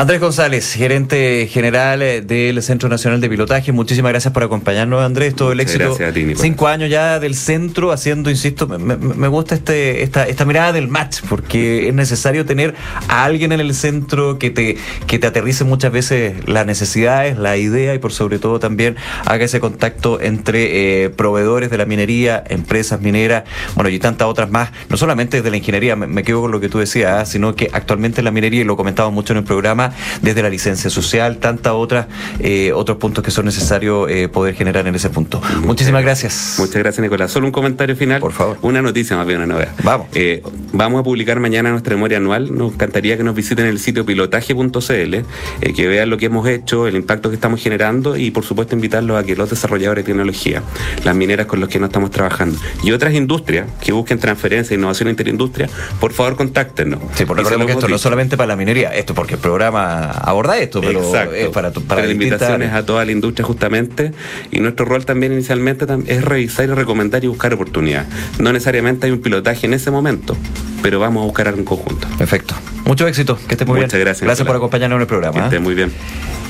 Andrés 0.00 0.18
González, 0.18 0.72
gerente 0.72 1.46
general 1.46 2.00
eh, 2.00 2.22
del 2.22 2.62
Centro 2.62 2.88
Nacional 2.88 3.20
de 3.20 3.28
Pilotaje, 3.28 3.70
muchísimas 3.70 4.12
gracias 4.12 4.32
por 4.32 4.42
acompañarnos, 4.42 5.02
Andrés. 5.02 5.34
Todo 5.36 5.52
el 5.52 5.60
éxito. 5.60 5.88
Gracias 5.88 6.08
a 6.08 6.14
ti. 6.14 6.32
Cinco 6.36 6.68
años 6.68 6.88
ya 6.88 7.20
del 7.20 7.34
centro, 7.34 7.92
haciendo, 7.92 8.30
insisto, 8.30 8.66
me, 8.66 9.28
gusta 9.28 9.54
este, 9.54 10.02
esta, 10.02 10.26
esta 10.26 10.46
mirada 10.46 10.72
del 10.72 10.88
match, 10.88 11.18
porque 11.28 11.88
es 11.88 11.94
necesario 11.94 12.46
tener 12.46 12.74
a 13.08 13.24
alguien 13.26 13.52
en 13.52 13.60
el 13.60 13.74
centro 13.74 14.38
que 14.38 14.48
te, 14.48 14.78
que 15.06 15.18
te 15.18 15.26
aterrice 15.26 15.64
muchas 15.64 15.92
veces 15.92 16.48
las 16.48 16.64
necesidades, 16.64 17.36
la 17.36 17.58
idea 17.58 17.92
y 17.92 17.98
por 17.98 18.14
sobre 18.14 18.38
todo 18.38 18.58
también 18.58 18.96
haga 19.26 19.44
ese 19.44 19.60
contacto 19.60 20.18
entre 20.18 21.04
eh, 21.04 21.10
proveedores 21.10 21.68
de 21.68 21.76
la 21.76 21.84
minería, 21.84 22.42
empresas 22.48 23.02
mineras, 23.02 23.44
bueno, 23.74 23.90
y 23.90 23.98
tantas 23.98 24.28
otras 24.28 24.50
más, 24.50 24.70
no 24.88 24.96
solamente 24.96 25.36
desde 25.36 25.50
la 25.50 25.58
ingeniería, 25.58 25.94
me, 25.94 26.06
me 26.06 26.22
quedo 26.22 26.40
con 26.40 26.52
lo 26.52 26.58
que 26.58 26.70
tú 26.70 26.78
decías, 26.78 27.12
¿ah? 27.12 27.26
sino 27.26 27.54
que 27.54 27.68
actualmente 27.70 28.22
en 28.22 28.24
la 28.24 28.30
minería, 28.30 28.62
y 28.62 28.64
lo 28.64 28.78
comentaba 28.78 29.10
mucho 29.10 29.34
en 29.34 29.40
el 29.40 29.44
programa, 29.44 29.89
desde 30.22 30.42
la 30.42 30.50
licencia 30.50 30.90
social, 30.90 31.38
tantas 31.38 31.72
otras, 31.72 32.06
eh, 32.40 32.72
otros 32.72 32.98
puntos 32.98 33.24
que 33.24 33.30
son 33.30 33.44
necesarios 33.44 34.10
eh, 34.10 34.28
poder 34.28 34.54
generar 34.54 34.86
en 34.86 34.94
ese 34.94 35.10
punto. 35.10 35.40
Muchísimas 35.64 36.02
gracias. 36.02 36.56
Muchas 36.58 36.76
gracias, 36.76 37.02
Nicolás. 37.02 37.30
Solo 37.30 37.46
un 37.46 37.52
comentario 37.52 37.96
final. 37.96 38.20
Por 38.20 38.32
favor. 38.32 38.58
Una 38.62 38.82
noticia 38.82 39.16
más 39.16 39.26
bien, 39.26 39.38
una 39.38 39.54
novedad. 39.54 39.72
Vamos. 39.82 40.08
Eh, 40.14 40.42
vamos 40.72 41.00
a 41.00 41.02
publicar 41.02 41.40
mañana 41.40 41.70
nuestra 41.70 41.94
memoria 41.94 42.18
anual. 42.18 42.56
Nos 42.56 42.74
encantaría 42.74 43.16
que 43.16 43.24
nos 43.24 43.34
visiten 43.34 43.66
el 43.66 43.78
sitio 43.78 44.04
pilotaje.cl, 44.04 45.72
que 45.74 45.88
vean 45.88 46.10
lo 46.10 46.18
que 46.18 46.26
hemos 46.26 46.46
hecho, 46.48 46.86
el 46.86 46.96
impacto 46.96 47.30
que 47.30 47.34
estamos 47.34 47.62
generando 47.62 48.16
y, 48.16 48.30
por 48.30 48.44
supuesto, 48.44 48.74
invitarlos 48.74 49.18
a 49.18 49.24
que 49.24 49.36
los 49.36 49.50
desarrolladores 49.50 50.04
de 50.04 50.12
tecnología, 50.12 50.62
las 51.04 51.14
mineras 51.14 51.46
con 51.46 51.60
los 51.60 51.68
que 51.68 51.78
no 51.78 51.86
estamos 51.86 52.10
trabajando 52.10 52.58
y 52.82 52.92
otras 52.92 53.14
industrias 53.14 53.66
que 53.80 53.92
busquen 53.92 54.18
transferencia 54.18 54.74
e 54.74 54.78
innovación 54.78 55.08
interindustria, 55.08 55.68
por 55.98 56.12
favor, 56.12 56.36
contáctenos. 56.36 57.00
Sí, 57.14 57.24
recordemos 57.24 57.60
lo 57.60 57.66
que 57.66 57.72
esto 57.72 57.88
no 57.88 57.96
es 57.96 58.02
solamente 58.02 58.36
para 58.36 58.48
la 58.48 58.56
minería, 58.56 58.94
esto 58.94 59.14
porque 59.14 59.34
el 59.34 59.40
programa 59.40 59.69
aborda 59.76 60.58
esto, 60.58 60.80
pero 60.80 61.00
Exacto. 61.00 61.34
es 61.34 61.48
para, 61.48 61.70
para 61.70 61.86
Pero 61.86 62.00
la 62.02 62.06
distintas 62.06 62.12
invitación 62.40 62.62
es 62.62 62.68
áreas. 62.68 62.82
a 62.82 62.86
toda 62.86 63.04
la 63.04 63.12
industria 63.12 63.44
justamente 63.46 64.12
y 64.50 64.60
nuestro 64.60 64.84
rol 64.86 65.04
también 65.04 65.32
inicialmente 65.32 65.86
es 66.06 66.24
revisar 66.24 66.66
y 66.66 66.72
recomendar 66.72 67.24
y 67.24 67.28
buscar 67.28 67.52
oportunidades. 67.54 68.08
No 68.38 68.52
necesariamente 68.52 69.06
hay 69.06 69.12
un 69.12 69.20
pilotaje 69.20 69.66
en 69.66 69.74
ese 69.74 69.90
momento, 69.90 70.36
pero 70.82 71.00
vamos 71.00 71.22
a 71.22 71.24
buscar 71.26 71.48
algo 71.48 71.58
en 71.60 71.64
conjunto. 71.64 72.06
Perfecto. 72.18 72.54
Mucho 72.84 73.06
éxito, 73.06 73.38
que 73.46 73.54
esté 73.54 73.64
muy 73.64 73.76
Muchas 73.76 73.92
bien. 73.92 74.04
gracias, 74.06 74.24
Gracias 74.26 74.46
por 74.46 74.56
acompañarnos 74.56 74.96
en 74.96 75.00
el 75.02 75.06
Que 75.06 75.10
programa. 75.10 75.44
esté 75.44 75.56
¿eh? 75.56 75.60
muy 75.60 75.74
bien. 75.74 75.92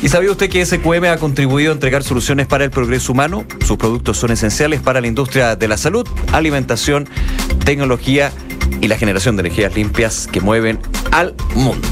¿Y 0.03 0.09
sabía 0.09 0.31
usted 0.31 0.49
que 0.49 0.65
SQM 0.65 1.05
ha 1.13 1.19
contribuido 1.19 1.73
a 1.73 1.75
entregar 1.75 2.03
soluciones 2.03 2.47
para 2.47 2.65
el 2.65 2.71
progreso 2.71 3.13
humano? 3.13 3.45
Sus 3.67 3.77
productos 3.77 4.17
son 4.17 4.31
esenciales 4.31 4.81
para 4.81 5.03
la 5.03 5.07
industria 5.09 5.57
de 5.57 5.69
la 5.69 5.77
salud, 5.77 6.09
alimentación, 6.33 7.07
tecnología 7.67 8.33
y 8.81 8.89
la 8.89 8.97
generación 8.97 9.37
de 9.37 9.41
energías 9.41 9.75
limpias 9.75 10.27
que 10.33 10.41
mueven 10.41 10.79
al 11.11 11.35
mundo. 11.55 11.87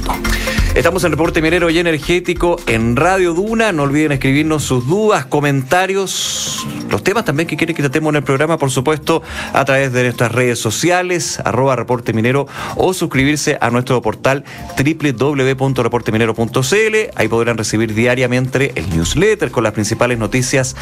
Estamos 0.79 1.03
en 1.03 1.11
Reporte 1.11 1.43
Minero 1.43 1.69
y 1.71 1.81
Energético 1.81 2.57
en 2.69 2.95
Radio 2.95 3.35
Duna. 3.35 3.73
No 3.73 3.83
olviden 3.83 4.13
escribirnos 4.13 4.63
sus 4.63 4.87
dudas, 4.87 5.27
comentarios, 5.27 6.65
los 6.89 7.03
temas 7.03 7.25
también 7.25 7.49
que 7.49 7.57
quieren 7.57 7.75
que 7.75 7.83
tratemos 7.83 8.13
en 8.13 8.19
el 8.19 8.23
programa, 8.23 8.59
por 8.59 8.71
supuesto, 8.71 9.21
a 9.53 9.65
través 9.65 9.93
de 9.93 10.05
nuestras 10.05 10.31
redes 10.31 10.61
sociales, 10.61 11.41
arroba 11.45 11.75
Reporte 11.75 12.13
Minero, 12.13 12.47
o 12.77 12.95
suscribirse 12.95 13.59
a 13.61 13.71
nuestro 13.71 14.01
portal 14.03 14.45
www.reporteminero.cl. 14.77 16.97
Ahí 17.17 17.27
podrán 17.27 17.59
recibir 17.59 17.93
diariamente 17.93 18.71
el 18.77 18.89
newsletter 18.91 19.51
con 19.51 19.65
las 19.65 19.73
principales 19.73 20.17
noticias 20.17 20.77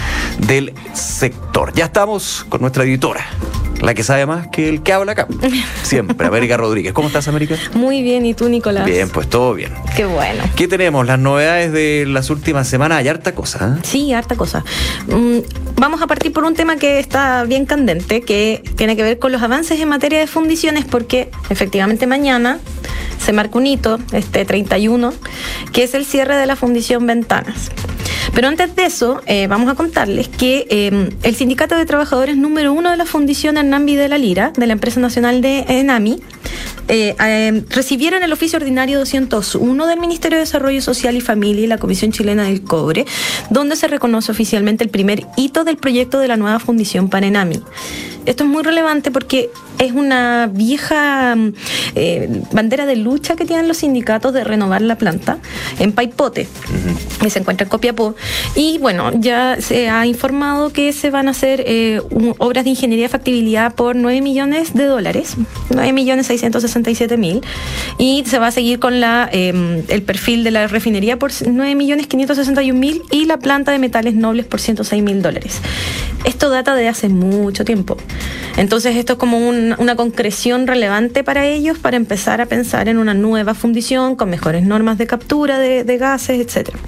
del 0.46 0.74
sector. 0.92 1.72
Ya 1.72 1.86
estamos 1.86 2.44
con 2.50 2.60
nuestra 2.60 2.84
editora, 2.84 3.24
la 3.80 3.94
que 3.94 4.04
sabe 4.04 4.26
más 4.26 4.48
que 4.48 4.68
el 4.68 4.82
que 4.82 4.92
habla 4.92 5.12
acá. 5.12 5.26
Siempre, 5.82 6.26
América 6.26 6.58
Rodríguez. 6.58 6.92
¿Cómo 6.92 7.08
estás, 7.08 7.28
América? 7.28 7.56
Muy 7.72 8.02
bien, 8.02 8.26
¿y 8.26 8.34
tú, 8.34 8.50
Nicolás? 8.50 8.84
Bien, 8.84 9.08
pues 9.08 9.26
todo 9.28 9.54
bien. 9.54 9.85
Qué 9.94 10.04
bueno. 10.04 10.44
¿Qué 10.56 10.68
tenemos? 10.68 11.06
Las 11.06 11.18
novedades 11.18 11.72
de 11.72 12.04
las 12.06 12.30
últimas 12.30 12.68
semanas. 12.68 12.98
Hay 12.98 13.08
harta 13.08 13.34
cosa. 13.34 13.76
¿eh? 13.76 13.80
Sí, 13.82 14.12
harta 14.12 14.36
cosa. 14.36 14.64
Mm, 15.06 15.38
vamos 15.76 16.02
a 16.02 16.06
partir 16.06 16.32
por 16.32 16.44
un 16.44 16.54
tema 16.54 16.76
que 16.76 16.98
está 16.98 17.44
bien 17.44 17.66
candente, 17.66 18.22
que 18.22 18.62
tiene 18.76 18.96
que 18.96 19.02
ver 19.02 19.18
con 19.18 19.32
los 19.32 19.42
avances 19.42 19.80
en 19.80 19.88
materia 19.88 20.18
de 20.18 20.26
fundiciones, 20.26 20.84
porque 20.84 21.30
efectivamente 21.50 22.06
mañana 22.06 22.58
se 23.24 23.32
marca 23.32 23.58
un 23.58 23.66
hito, 23.66 23.98
este 24.12 24.44
31, 24.44 25.12
que 25.72 25.84
es 25.84 25.94
el 25.94 26.04
cierre 26.04 26.36
de 26.36 26.46
la 26.46 26.56
fundición 26.56 27.06
Ventanas. 27.06 27.70
Pero 28.34 28.48
antes 28.48 28.76
de 28.76 28.84
eso, 28.84 29.22
eh, 29.26 29.46
vamos 29.46 29.68
a 29.70 29.74
contarles 29.74 30.28
que 30.28 30.66
eh, 30.68 31.10
el 31.22 31.34
Sindicato 31.34 31.76
de 31.76 31.86
Trabajadores 31.86 32.36
número 32.36 32.72
uno 32.72 32.90
de 32.90 32.96
la 32.96 33.06
Fundición 33.06 33.56
Hernán 33.56 33.86
de 33.86 34.08
la 34.08 34.18
Lira, 34.18 34.52
de 34.56 34.66
la 34.66 34.74
empresa 34.74 35.00
nacional 35.00 35.40
de 35.40 35.64
ENAMI, 35.68 36.20
eh, 36.88 37.14
eh, 37.18 37.64
recibieron 37.70 38.22
el 38.22 38.32
oficio 38.32 38.58
ordinario 38.58 38.98
201 38.98 39.86
del 39.86 39.98
Ministerio 40.00 40.36
de 40.38 40.44
Desarrollo 40.44 40.80
Social 40.82 41.16
y 41.16 41.20
Familia 41.20 41.64
y 41.64 41.66
la 41.66 41.78
Comisión 41.78 42.12
Chilena 42.12 42.44
del 42.44 42.62
Cobre, 42.62 43.04
donde 43.50 43.76
se 43.76 43.88
reconoce 43.88 44.30
oficialmente 44.32 44.84
el 44.84 44.90
primer 44.90 45.26
hito 45.36 45.64
del 45.64 45.76
proyecto 45.76 46.18
de 46.18 46.28
la 46.28 46.36
nueva 46.36 46.58
fundición 46.60 47.08
para 47.08 47.26
ENAMI. 47.26 47.60
Esto 48.26 48.42
es 48.42 48.50
muy 48.50 48.64
relevante 48.64 49.12
porque 49.12 49.50
es 49.78 49.92
una 49.92 50.50
vieja 50.52 51.36
mm, 51.36 51.52
eh, 51.94 52.42
bandera 52.50 52.84
de 52.86 52.96
lucha 52.96 53.36
que 53.36 53.44
tienen 53.44 53.68
los 53.68 53.76
sindicatos 53.78 54.32
de 54.32 54.42
renovar 54.42 54.82
la 54.82 54.98
planta 54.98 55.38
en 55.78 55.92
Paipote, 55.92 56.48
que 57.20 57.30
se 57.30 57.38
encuentra 57.38 57.64
en 57.66 57.68
Copiapó. 57.70 58.16
Y 58.56 58.78
bueno, 58.78 59.12
ya 59.14 59.58
se 59.60 59.88
ha 59.88 60.06
informado 60.06 60.72
que 60.72 60.92
se 60.92 61.10
van 61.10 61.28
a 61.28 61.32
hacer 61.32 61.62
eh, 61.66 62.00
un- 62.10 62.34
obras 62.38 62.64
de 62.64 62.70
ingeniería 62.70 63.04
de 63.04 63.10
factibilidad 63.10 63.74
por 63.74 63.94
9 63.94 64.20
millones 64.22 64.74
de 64.74 64.86
dólares, 64.86 65.34
9 65.70 65.92
millones 65.92 66.28
667 66.84 67.16
mil. 67.16 67.40
Y 67.98 68.24
se 68.26 68.38
va 68.38 68.48
a 68.48 68.50
seguir 68.50 68.78
con 68.78 69.00
la, 69.00 69.28
eh, 69.32 69.84
el 69.88 70.02
perfil 70.02 70.44
de 70.44 70.50
la 70.50 70.66
refinería 70.66 71.18
por 71.18 71.30
9 71.46 71.74
millones 71.74 72.06
561 72.06 72.78
mil 72.78 73.02
y 73.10 73.24
la 73.26 73.38
planta 73.38 73.72
de 73.72 73.78
metales 73.78 74.14
nobles 74.14 74.46
por 74.46 74.60
106 74.60 75.02
mil 75.02 75.22
dólares. 75.22 75.60
Esto 76.24 76.50
data 76.50 76.74
de 76.74 76.88
hace 76.88 77.08
mucho 77.08 77.64
tiempo. 77.64 77.96
Entonces 78.56 78.96
esto 78.96 79.14
es 79.14 79.18
como 79.18 79.38
un- 79.38 79.74
una 79.78 79.96
concreción 79.96 80.66
relevante 80.66 81.22
para 81.22 81.46
ellos 81.46 81.78
para 81.78 81.96
empezar 81.96 82.40
a 82.40 82.46
pensar 82.46 82.88
en 82.88 82.98
una 82.98 83.14
nueva 83.14 83.54
fundición 83.54 84.16
con 84.16 84.30
mejores 84.30 84.64
normas 84.64 84.98
de 84.98 85.06
captura 85.06 85.58
de, 85.58 85.84
de 85.84 85.98
gases, 85.98 86.40
etcétera. 86.40 86.78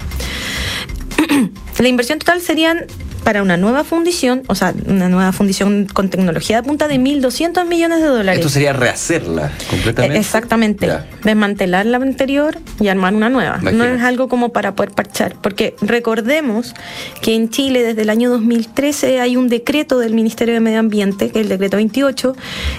La 1.79 1.87
inversión 1.87 2.19
total 2.19 2.41
serían 2.41 2.85
para 3.23 3.41
una 3.41 3.57
nueva 3.57 3.83
fundición, 3.83 4.43
o 4.47 4.55
sea, 4.55 4.73
una 4.85 5.09
nueva 5.09 5.31
fundición 5.31 5.85
con 5.85 6.09
tecnología 6.09 6.61
de 6.61 6.67
punta 6.67 6.87
de 6.87 6.95
1.200 6.95 7.65
millones 7.65 8.01
de 8.01 8.07
dólares. 8.07 8.39
Esto 8.39 8.49
sería 8.49 8.73
rehacerla 8.73 9.51
completamente. 9.69 10.17
Eh, 10.17 10.19
Exactamente. 10.19 10.87
Ya. 10.87 11.05
Desmantelar 11.23 11.85
la 11.85 11.97
anterior 11.97 12.57
y 12.79 12.87
armar 12.87 13.13
una 13.13 13.29
nueva. 13.29 13.57
No 13.57 13.83
es 13.83 14.01
algo 14.01 14.29
como 14.29 14.49
para 14.49 14.75
poder 14.75 14.91
parchar. 14.91 15.35
Porque 15.41 15.75
recordemos 15.81 16.73
que 17.21 17.35
en 17.35 17.49
Chile 17.49 17.83
desde 17.83 18.01
el 18.01 18.09
año 18.09 18.29
2013 18.29 19.19
hay 19.19 19.37
un 19.37 19.47
decreto 19.47 19.99
del 19.99 20.13
Ministerio 20.13 20.53
de 20.53 20.59
Medio 20.59 20.79
Ambiente, 20.79 21.29
que 21.31 21.39
es 21.39 21.43
el 21.43 21.49
decreto 21.49 21.77
28, 21.77 22.35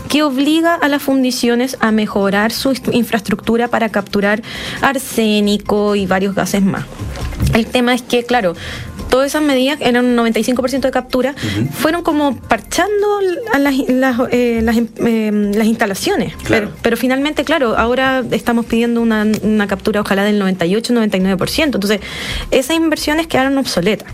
que 0.08 0.22
obliga 0.22 0.74
a 0.74 0.88
las 0.88 1.02
fundiciones 1.02 1.76
a 1.80 1.92
mejorar 1.92 2.52
su 2.52 2.72
infraestructura 2.92 3.68
para 3.68 3.88
capturar 3.88 4.42
arsénico 4.80 5.94
y 5.96 6.06
varios 6.06 6.34
gases 6.34 6.62
más. 6.62 6.84
El 7.54 7.66
tema 7.66 7.94
es 7.94 8.02
que, 8.02 8.24
claro, 8.24 8.54
todas 9.10 9.26
esas 9.26 9.42
medidas, 9.42 9.78
eran 9.80 10.06
un 10.06 10.16
95% 10.16 10.80
de 10.80 10.90
captura, 10.90 11.34
fueron 11.72 12.02
como 12.02 12.36
parchando 12.36 13.20
a 13.52 13.58
las, 13.58 13.76
las, 13.88 14.16
eh, 14.30 14.60
las, 14.62 14.76
eh, 14.78 15.52
las 15.54 15.66
instalaciones. 15.66 16.34
Claro. 16.44 16.68
Pero, 16.68 16.78
pero 16.80 16.96
finalmente, 16.96 17.44
claro, 17.44 17.76
ahora 17.76 18.22
estamos 18.30 18.66
pidiendo 18.66 19.02
una, 19.02 19.26
una 19.42 19.66
captura 19.66 20.00
ojalá 20.00 20.24
del 20.24 20.40
98-99%. 20.40 21.64
Entonces, 21.64 22.00
esas 22.50 22.76
inversiones 22.76 23.26
quedaron 23.26 23.58
obsoletas. 23.58 24.08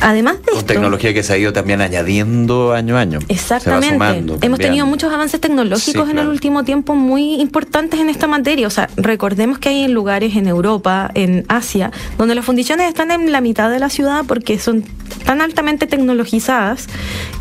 Además 0.00 0.38
de 0.38 0.44
Con 0.46 0.54
esto, 0.54 0.66
tecnología 0.66 1.12
que 1.12 1.22
se 1.22 1.32
ha 1.32 1.38
ido 1.38 1.52
también 1.52 1.80
añadiendo 1.80 2.72
año 2.72 2.96
a 2.96 3.00
año. 3.00 3.18
Exactamente. 3.28 3.90
sumando, 3.94 4.38
Hemos 4.40 4.58
tenido 4.58 4.86
muchos 4.86 5.12
avances 5.12 5.40
tecnológicos 5.40 5.82
Sí, 5.82 5.98
en 5.98 6.04
claro. 6.12 6.22
el 6.22 6.28
último 6.28 6.64
tiempo 6.64 6.94
muy 6.94 7.34
importantes 7.40 8.00
en 8.00 8.08
esta 8.08 8.26
materia. 8.26 8.66
O 8.66 8.70
sea, 8.70 8.88
recordemos 8.96 9.58
que 9.58 9.68
hay 9.68 9.88
lugares 9.88 10.36
en 10.36 10.46
Europa, 10.48 11.10
en 11.14 11.44
Asia, 11.48 11.90
donde 12.18 12.34
las 12.34 12.44
fundiciones 12.44 12.88
están 12.88 13.10
en 13.10 13.30
la 13.30 13.40
mitad 13.40 13.70
de 13.70 13.78
la 13.78 13.90
ciudad 13.90 14.24
porque 14.26 14.58
son 14.58 14.84
tan 15.24 15.40
altamente 15.40 15.86
tecnologizadas 15.86 16.86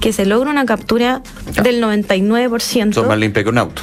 que 0.02 0.12
se 0.14 0.26
logra 0.26 0.50
una 0.50 0.66
captura 0.66 1.22
del 1.64 1.82
99%. 1.84 2.94
Son 2.94 3.08
más 3.08 3.18
limpias 3.18 3.44
que 3.44 3.50
un 3.50 3.58
auto. 3.58 3.82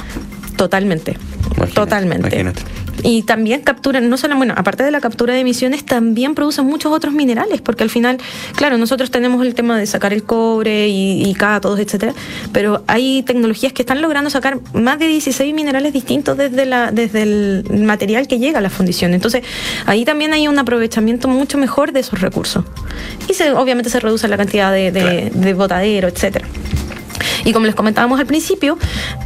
Totalmente. 0.55 1.17
Imagínate, 1.55 1.73
totalmente. 1.73 2.27
imagínate. 2.27 2.61
Y 3.03 3.21
también 3.23 3.61
capturan, 3.61 4.09
no 4.09 4.17
solo, 4.17 4.35
bueno, 4.37 4.55
aparte 4.57 4.83
de 4.83 4.89
la 4.89 4.99
captura 4.99 5.33
de 5.33 5.41
emisiones, 5.41 5.85
también 5.85 6.33
producen 6.33 6.65
muchos 6.65 6.91
otros 6.91 7.13
minerales, 7.13 7.61
porque 7.61 7.83
al 7.83 7.91
final, 7.91 8.17
claro, 8.55 8.77
nosotros 8.77 9.11
tenemos 9.11 9.45
el 9.45 9.53
tema 9.53 9.77
de 9.77 9.85
sacar 9.85 10.13
el 10.13 10.23
cobre 10.23 10.87
y, 10.87 11.23
y 11.23 11.33
cátodos, 11.35 11.79
etcétera, 11.79 12.13
pero 12.51 12.83
hay 12.87 13.21
tecnologías 13.21 13.71
que 13.71 13.83
están 13.83 14.01
logrando 14.01 14.29
sacar 14.31 14.59
más 14.73 14.97
de 14.97 15.07
16 15.07 15.53
minerales 15.53 15.93
distintos 15.93 16.37
desde, 16.37 16.65
la, 16.65 16.91
desde 16.91 17.21
el 17.21 17.63
material 17.83 18.27
que 18.27 18.39
llega 18.39 18.59
a 18.59 18.61
la 18.61 18.71
fundición. 18.71 19.13
Entonces, 19.13 19.43
ahí 19.85 20.03
también 20.03 20.33
hay 20.33 20.47
un 20.47 20.57
aprovechamiento 20.57 21.27
mucho 21.27 21.57
mejor 21.59 21.91
de 21.91 21.99
esos 21.99 22.19
recursos. 22.19 22.65
Y 23.29 23.35
se, 23.35 23.51
obviamente 23.51 23.91
se 23.91 23.99
reduce 23.99 24.27
la 24.27 24.37
cantidad 24.37 24.71
de, 24.71 24.91
de, 24.91 25.01
Claro. 25.01 25.29
de 25.33 25.53
botadero, 25.53 26.07
etcétera. 26.07 26.47
Y 27.47 27.53
como 27.53 27.65
les 27.65 27.75
comentábamos 27.75 28.19
al 28.19 28.25
principio, 28.25 28.77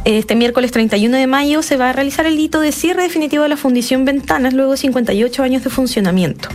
este 0.04 0.36
miércoles 0.36 0.70
31 0.70 1.16
de 1.16 1.26
mayo 1.26 1.60
se 1.60 1.76
va 1.76 1.90
a 1.90 1.92
realizar 1.92 2.24
el 2.24 2.38
hito 2.38 2.60
de 2.60 2.70
cierre 2.70 3.02
definitivo 3.02 3.42
de 3.42 3.48
la 3.48 3.56
Fundición 3.56 4.04
Ventanas 4.04 4.54
luego 4.54 4.70
de 4.70 4.76
58 4.76 5.42
años 5.42 5.64
de 5.64 5.70
funcionamiento. 5.70 6.48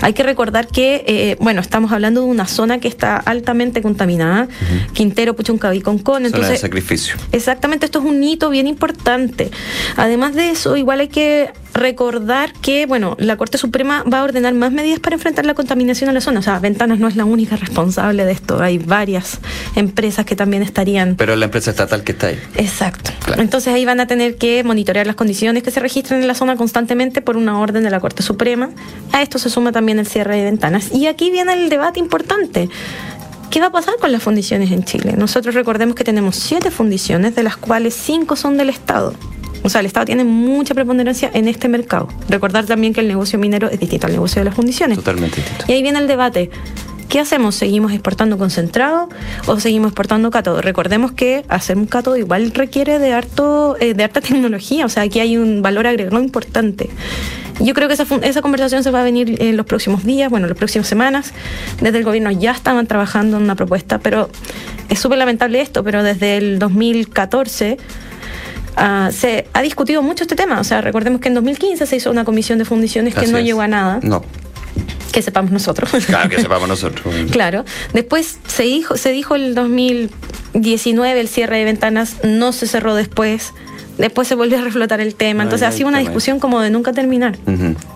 Hay 0.00 0.12
que 0.12 0.24
recordar 0.24 0.66
que, 0.66 1.04
eh, 1.06 1.36
bueno, 1.38 1.60
estamos 1.60 1.92
hablando 1.92 2.22
de 2.22 2.26
una 2.26 2.48
zona 2.48 2.80
que 2.80 2.88
está 2.88 3.16
altamente 3.16 3.80
contaminada, 3.80 4.48
Quintero, 4.92 5.36
Puchuncaví, 5.36 5.82
Concón. 5.82 6.26
Entonces, 6.26 6.46
zona 6.46 6.52
de 6.54 6.58
sacrificio. 6.58 7.14
Exactamente, 7.30 7.86
esto 7.86 8.00
es 8.00 8.04
un 8.04 8.24
hito 8.24 8.50
bien 8.50 8.66
importante. 8.66 9.52
Además 9.94 10.34
de 10.34 10.50
eso, 10.50 10.76
igual 10.76 10.98
hay 10.98 11.08
que 11.08 11.52
recordar 11.74 12.52
que, 12.52 12.86
bueno, 12.86 13.16
la 13.18 13.36
Corte 13.36 13.58
Suprema 13.58 14.04
va 14.04 14.20
a 14.20 14.24
ordenar 14.24 14.54
más 14.54 14.72
medidas 14.72 15.00
para 15.00 15.14
enfrentar 15.14 15.46
la 15.46 15.54
contaminación 15.54 16.08
en 16.10 16.14
la 16.14 16.20
zona. 16.20 16.40
O 16.40 16.42
sea, 16.42 16.58
Ventanas 16.58 16.98
no 16.98 17.08
es 17.08 17.16
la 17.16 17.24
única 17.24 17.56
responsable 17.56 18.24
de 18.24 18.32
esto. 18.32 18.62
Hay 18.62 18.78
varias 18.78 19.38
empresas 19.74 20.24
que 20.26 20.36
también 20.36 20.62
estarían. 20.62 21.16
Pero 21.16 21.36
la 21.36 21.46
empresa 21.46 21.70
estatal 21.70 22.04
que 22.04 22.12
está 22.12 22.28
ahí. 22.28 22.38
Exacto. 22.56 23.10
Entonces 23.36 23.72
ahí 23.72 23.84
van 23.84 24.00
a 24.00 24.06
tener 24.06 24.36
que 24.36 24.62
monitorear 24.64 25.06
las 25.06 25.16
condiciones 25.16 25.62
que 25.62 25.70
se 25.70 25.80
registran 25.80 26.20
en 26.20 26.28
la 26.28 26.34
zona 26.34 26.56
constantemente 26.56 27.22
por 27.22 27.36
una 27.36 27.58
orden 27.58 27.84
de 27.84 27.90
la 27.90 28.00
Corte 28.00 28.22
Suprema. 28.22 28.70
A 29.12 29.22
esto 29.22 29.38
se 29.38 29.50
suma 29.50 29.72
también 29.72 29.98
el 29.98 30.06
cierre 30.06 30.36
de 30.36 30.44
ventanas. 30.44 30.92
Y 30.92 31.06
aquí 31.06 31.30
viene 31.30 31.52
el 31.54 31.68
debate 31.68 32.00
importante. 32.00 32.68
¿Qué 33.50 33.60
va 33.60 33.66
a 33.66 33.72
pasar 33.72 33.96
con 34.00 34.10
las 34.12 34.22
fundiciones 34.22 34.70
en 34.70 34.82
Chile? 34.82 35.14
Nosotros 35.16 35.54
recordemos 35.54 35.94
que 35.94 36.04
tenemos 36.04 36.36
siete 36.36 36.70
fundiciones, 36.70 37.34
de 37.34 37.42
las 37.42 37.58
cuales 37.58 37.92
cinco 37.94 38.34
son 38.34 38.56
del 38.56 38.70
Estado. 38.70 39.12
O 39.62 39.68
sea, 39.68 39.80
el 39.80 39.86
Estado 39.86 40.06
tiene 40.06 40.24
mucha 40.24 40.74
preponderancia 40.74 41.30
en 41.32 41.48
este 41.48 41.68
mercado. 41.68 42.08
Recordar 42.28 42.66
también 42.66 42.92
que 42.92 43.00
el 43.00 43.08
negocio 43.08 43.38
minero 43.38 43.68
es 43.70 43.78
distinto 43.78 44.06
al 44.06 44.12
negocio 44.12 44.40
de 44.40 44.44
las 44.46 44.54
fundiciones. 44.54 44.98
Totalmente 44.98 45.36
distinto. 45.36 45.64
Y 45.68 45.72
ahí 45.72 45.82
viene 45.82 45.98
el 45.98 46.08
debate. 46.08 46.50
¿Qué 47.12 47.20
hacemos? 47.20 47.56
¿Seguimos 47.56 47.92
exportando 47.92 48.38
concentrado 48.38 49.10
o 49.46 49.60
seguimos 49.60 49.88
exportando 49.88 50.30
cátodo? 50.30 50.62
Recordemos 50.62 51.12
que 51.12 51.44
hacer 51.50 51.76
un 51.76 51.84
cátodo 51.84 52.16
igual 52.16 52.52
requiere 52.52 52.98
de, 52.98 53.12
harto, 53.12 53.76
eh, 53.80 53.92
de 53.92 54.02
harta 54.02 54.20
tecnología, 54.22 54.86
o 54.86 54.88
sea, 54.88 55.02
aquí 55.02 55.20
hay 55.20 55.36
un 55.36 55.60
valor 55.60 55.86
agregado 55.86 56.22
importante. 56.22 56.88
Yo 57.60 57.74
creo 57.74 57.86
que 57.86 57.94
esa, 57.94 58.06
esa 58.22 58.40
conversación 58.40 58.82
se 58.82 58.90
va 58.90 59.02
a 59.02 59.04
venir 59.04 59.36
en 59.42 59.58
los 59.58 59.66
próximos 59.66 60.04
días, 60.04 60.30
bueno, 60.30 60.46
en 60.46 60.52
las 60.52 60.58
próximas 60.58 60.88
semanas. 60.88 61.34
Desde 61.82 61.98
el 61.98 62.04
gobierno 62.04 62.30
ya 62.30 62.52
estaban 62.52 62.86
trabajando 62.86 63.36
en 63.36 63.42
una 63.42 63.56
propuesta, 63.56 63.98
pero 63.98 64.30
es 64.88 64.98
súper 64.98 65.18
lamentable 65.18 65.60
esto, 65.60 65.84
pero 65.84 66.02
desde 66.02 66.38
el 66.38 66.58
2014 66.58 67.76
Se 69.12 69.46
ha 69.52 69.62
discutido 69.62 70.02
mucho 70.02 70.24
este 70.24 70.36
tema. 70.36 70.60
O 70.60 70.64
sea, 70.64 70.80
recordemos 70.80 71.20
que 71.20 71.28
en 71.28 71.34
2015 71.34 71.86
se 71.86 71.96
hizo 71.96 72.10
una 72.10 72.24
comisión 72.24 72.58
de 72.58 72.64
fundiciones 72.64 73.14
que 73.14 73.26
no 73.26 73.40
llegó 73.40 73.60
a 73.60 73.68
nada. 73.68 74.00
No. 74.02 74.24
Que 75.12 75.20
sepamos 75.20 75.50
nosotros. 75.50 75.90
Claro, 76.06 76.30
que 76.30 76.36
sepamos 76.40 76.68
nosotros. 76.68 77.14
claro. 77.30 77.64
Después 77.92 78.38
se 78.46 78.62
dijo, 78.62 78.96
se 78.96 79.12
dijo 79.12 79.34
el 79.34 79.54
2019 79.54 81.20
el 81.20 81.28
cierre 81.28 81.58
de 81.58 81.64
ventanas, 81.64 82.16
no 82.24 82.52
se 82.52 82.66
cerró 82.66 82.94
después. 82.94 83.52
Después 83.98 84.26
se 84.28 84.34
volvió 84.34 84.58
a 84.58 84.62
reflotar 84.62 85.00
el 85.00 85.14
tema. 85.14 85.42
Entonces 85.42 85.68
ha 85.68 85.72
sido 85.72 85.88
una 85.88 85.98
discusión 85.98 86.40
como 86.40 86.60
de 86.60 86.70
nunca 86.70 86.92
terminar. 86.92 87.38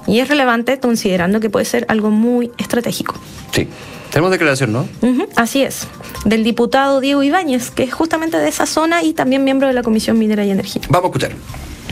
Y 0.06 0.20
es 0.20 0.28
relevante 0.28 0.78
considerando 0.78 1.40
que 1.40 1.50
puede 1.50 1.64
ser 1.64 1.86
algo 1.88 2.10
muy 2.10 2.50
estratégico. 2.58 3.14
Sí. 3.52 3.68
Tenemos 4.10 4.30
declaración, 4.30 4.72
¿no? 4.72 4.88
así 5.34 5.62
es. 5.62 5.86
Del 6.24 6.44
diputado 6.44 7.00
Diego 7.00 7.22
Ibáñez, 7.22 7.70
que 7.70 7.82
es 7.82 7.92
justamente 7.92 8.38
de 8.38 8.48
esa 8.48 8.64
zona 8.66 9.02
y 9.02 9.12
también 9.12 9.44
miembro 9.44 9.66
de 9.68 9.74
la 9.74 9.82
Comisión 9.82 10.18
Minera 10.18 10.44
y 10.44 10.50
Energía. 10.50 10.82
Vamos 10.88 11.04
a 11.04 11.08
escuchar. 11.08 11.32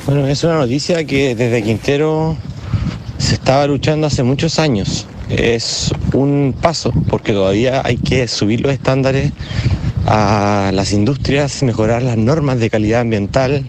Bueno, 0.07 0.27
es 0.27 0.43
una 0.45 0.55
noticia 0.55 1.05
que 1.05 1.35
desde 1.35 1.63
Quintero 1.63 2.37
se 3.19 3.35
estaba 3.35 3.67
luchando 3.67 4.07
hace 4.07 4.23
muchos 4.23 4.59
años. 4.59 5.07
Es 5.29 5.93
un 6.13 6.55
paso, 6.61 6.93
porque 7.09 7.33
todavía 7.33 7.83
hay 7.85 7.97
que 7.97 8.29
subir 8.29 8.61
los 8.61 8.73
estándares 8.73 9.33
a 10.07 10.71
las 10.73 10.93
industrias, 10.93 11.63
mejorar 11.63 12.03
las 12.03 12.17
normas 12.17 12.59
de 12.59 12.71
calidad 12.71 13.01
ambiental 13.01 13.65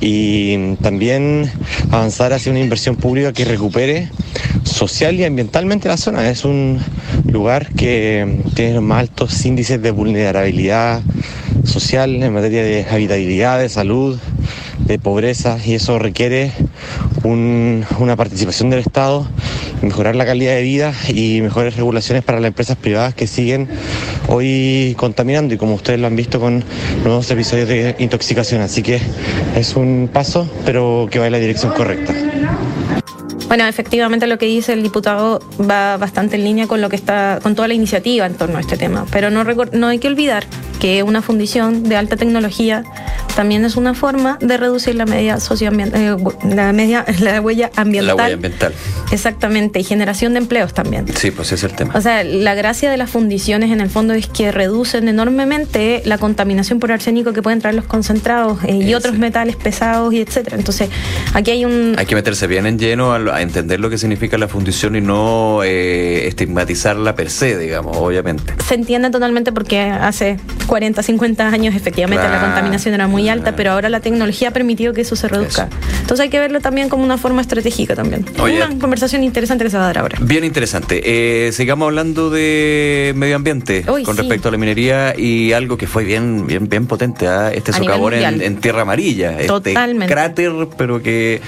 y 0.00 0.74
también 0.76 1.50
avanzar 1.90 2.32
hacia 2.32 2.52
una 2.52 2.60
inversión 2.60 2.96
pública 2.96 3.32
que 3.32 3.44
recupere 3.44 4.10
social 4.64 5.16
y 5.16 5.24
ambientalmente 5.24 5.88
la 5.88 5.96
zona. 5.96 6.28
Es 6.28 6.44
un 6.44 6.78
lugar 7.24 7.68
que 7.74 8.42
tiene 8.54 8.74
los 8.74 8.82
más 8.82 9.00
altos 9.00 9.44
índices 9.44 9.80
de 9.82 9.90
vulnerabilidad 9.90 11.02
social 11.64 12.22
en 12.22 12.32
materia 12.32 12.62
de 12.62 12.86
habitabilidad, 12.90 13.58
de 13.58 13.68
salud, 13.68 14.18
de 14.78 14.98
pobreza 14.98 15.58
y 15.64 15.74
eso 15.74 15.98
requiere 15.98 16.52
una 17.32 18.16
participación 18.16 18.70
del 18.70 18.80
Estado, 18.80 19.26
mejorar 19.82 20.16
la 20.16 20.24
calidad 20.24 20.54
de 20.54 20.62
vida 20.62 20.92
y 21.08 21.40
mejores 21.40 21.76
regulaciones 21.76 22.24
para 22.24 22.40
las 22.40 22.48
empresas 22.48 22.76
privadas 22.76 23.14
que 23.14 23.26
siguen 23.26 23.68
hoy 24.28 24.94
contaminando 24.98 25.54
y 25.54 25.58
como 25.58 25.74
ustedes 25.74 26.00
lo 26.00 26.06
han 26.06 26.16
visto 26.16 26.40
con 26.40 26.64
nuevos 27.04 27.30
episodios 27.30 27.68
de 27.68 27.96
intoxicación. 27.98 28.62
Así 28.62 28.82
que 28.82 29.00
es 29.56 29.76
un 29.76 30.08
paso, 30.12 30.48
pero 30.64 31.08
que 31.10 31.18
va 31.18 31.26
en 31.26 31.32
la 31.32 31.38
dirección 31.38 31.72
correcta. 31.72 32.14
Bueno, 33.48 33.66
efectivamente 33.66 34.26
lo 34.26 34.36
que 34.36 34.44
dice 34.44 34.74
el 34.74 34.82
diputado 34.82 35.40
va 35.58 35.96
bastante 35.96 36.36
en 36.36 36.44
línea 36.44 36.66
con 36.66 36.82
lo 36.82 36.90
que 36.90 36.96
está, 36.96 37.40
con 37.42 37.54
toda 37.54 37.66
la 37.66 37.72
iniciativa 37.72 38.26
en 38.26 38.34
torno 38.34 38.58
a 38.58 38.60
este 38.60 38.76
tema. 38.76 39.06
Pero 39.10 39.30
no, 39.30 39.42
no 39.72 39.86
hay 39.86 39.98
que 39.98 40.08
olvidar 40.08 40.44
que 40.80 41.02
una 41.02 41.22
fundición 41.22 41.82
de 41.82 41.96
alta 41.96 42.16
tecnología 42.16 42.84
también 43.38 43.64
es 43.64 43.76
una 43.76 43.94
forma 43.94 44.36
de 44.40 44.56
reducir 44.56 44.96
la 44.96 45.06
media 45.06 45.38
socioambiental, 45.38 46.02
eh, 46.02 46.56
la 46.56 46.72
media, 46.72 47.04
la 47.20 47.40
huella 47.40 47.70
ambiental. 47.76 48.16
La 48.16 48.24
huella 48.24 48.34
ambiental. 48.34 48.74
Exactamente, 49.12 49.78
y 49.78 49.84
generación 49.84 50.32
de 50.32 50.40
empleos 50.40 50.74
también. 50.74 51.06
Sí, 51.14 51.30
pues 51.30 51.52
ese 51.52 51.54
es 51.66 51.70
el 51.70 51.76
tema. 51.76 51.94
O 51.94 52.00
sea, 52.00 52.24
la 52.24 52.56
gracia 52.56 52.90
de 52.90 52.96
las 52.96 53.08
fundiciones 53.08 53.70
en 53.70 53.80
el 53.80 53.90
fondo 53.90 54.12
es 54.14 54.26
que 54.26 54.50
reducen 54.50 55.06
enormemente 55.06 56.02
la 56.04 56.18
contaminación 56.18 56.80
por 56.80 56.90
arsénico 56.90 57.32
que 57.32 57.40
pueden 57.40 57.60
traer 57.60 57.76
los 57.76 57.84
concentrados 57.84 58.58
eh, 58.64 58.74
y 58.74 58.94
otros 58.94 59.18
metales 59.18 59.54
pesados 59.54 60.12
y 60.12 60.20
etcétera. 60.20 60.56
Entonces, 60.56 60.90
aquí 61.32 61.52
hay 61.52 61.64
un 61.64 61.94
hay 61.96 62.06
que 62.06 62.16
meterse 62.16 62.48
bien 62.48 62.66
en 62.66 62.76
lleno 62.76 63.12
a, 63.12 63.40
entender 63.40 63.78
lo 63.78 63.88
que 63.88 63.98
significa 63.98 64.36
la 64.36 64.48
fundición 64.48 64.96
y 64.96 65.00
no 65.00 65.60
eh, 65.62 66.26
estigmatizarla 66.26 67.14
per 67.14 67.30
se, 67.30 67.56
digamos, 67.56 67.96
obviamente. 67.98 68.54
Se 68.66 68.74
entiende 68.74 69.10
totalmente 69.10 69.52
porque 69.52 69.78
hace 69.82 70.38
40, 70.66 71.04
50 71.04 71.46
años 71.46 71.76
efectivamente 71.76 72.28
la 72.28 72.40
contaminación 72.40 72.94
era 72.94 73.06
muy 73.06 73.27
alta, 73.28 73.56
pero 73.56 73.72
ahora 73.72 73.88
la 73.88 74.00
tecnología 74.00 74.48
ha 74.48 74.52
permitido 74.52 74.92
que 74.92 75.02
eso 75.02 75.16
se 75.16 75.28
reduzca. 75.28 75.68
Entonces 76.00 76.20
hay 76.24 76.30
que 76.30 76.38
verlo 76.38 76.60
también 76.60 76.88
como 76.88 77.04
una 77.04 77.18
forma 77.18 77.40
estratégica 77.40 77.94
también. 77.94 78.24
una 78.38 78.78
conversación 78.78 79.24
interesante 79.24 79.64
que 79.64 79.70
se 79.70 79.76
va 79.76 79.84
a 79.84 79.86
dar 79.86 79.98
ahora. 79.98 80.18
Bien 80.20 80.44
interesante. 80.44 81.02
Eh, 81.04 81.52
sigamos 81.52 81.86
hablando 81.86 82.30
de 82.30 83.12
medio 83.16 83.36
ambiente 83.36 83.84
con 84.04 84.16
respecto 84.16 84.48
a 84.48 84.52
la 84.52 84.58
minería 84.58 85.14
y 85.18 85.52
algo 85.52 85.76
que 85.76 85.86
fue 85.86 86.04
bien, 86.04 86.46
bien, 86.46 86.68
bien 86.68 86.86
potente, 86.86 87.28
¿ah? 87.28 87.52
este 87.52 87.72
socavón 87.72 88.14
en, 88.14 88.56
Tierra 88.56 88.82
Amarilla. 88.82 89.32
Este 89.32 89.46
Totalmente. 89.46 90.04
Este 90.04 90.14
cráter, 90.14 90.52
pero 90.76 91.02
que... 91.02 91.40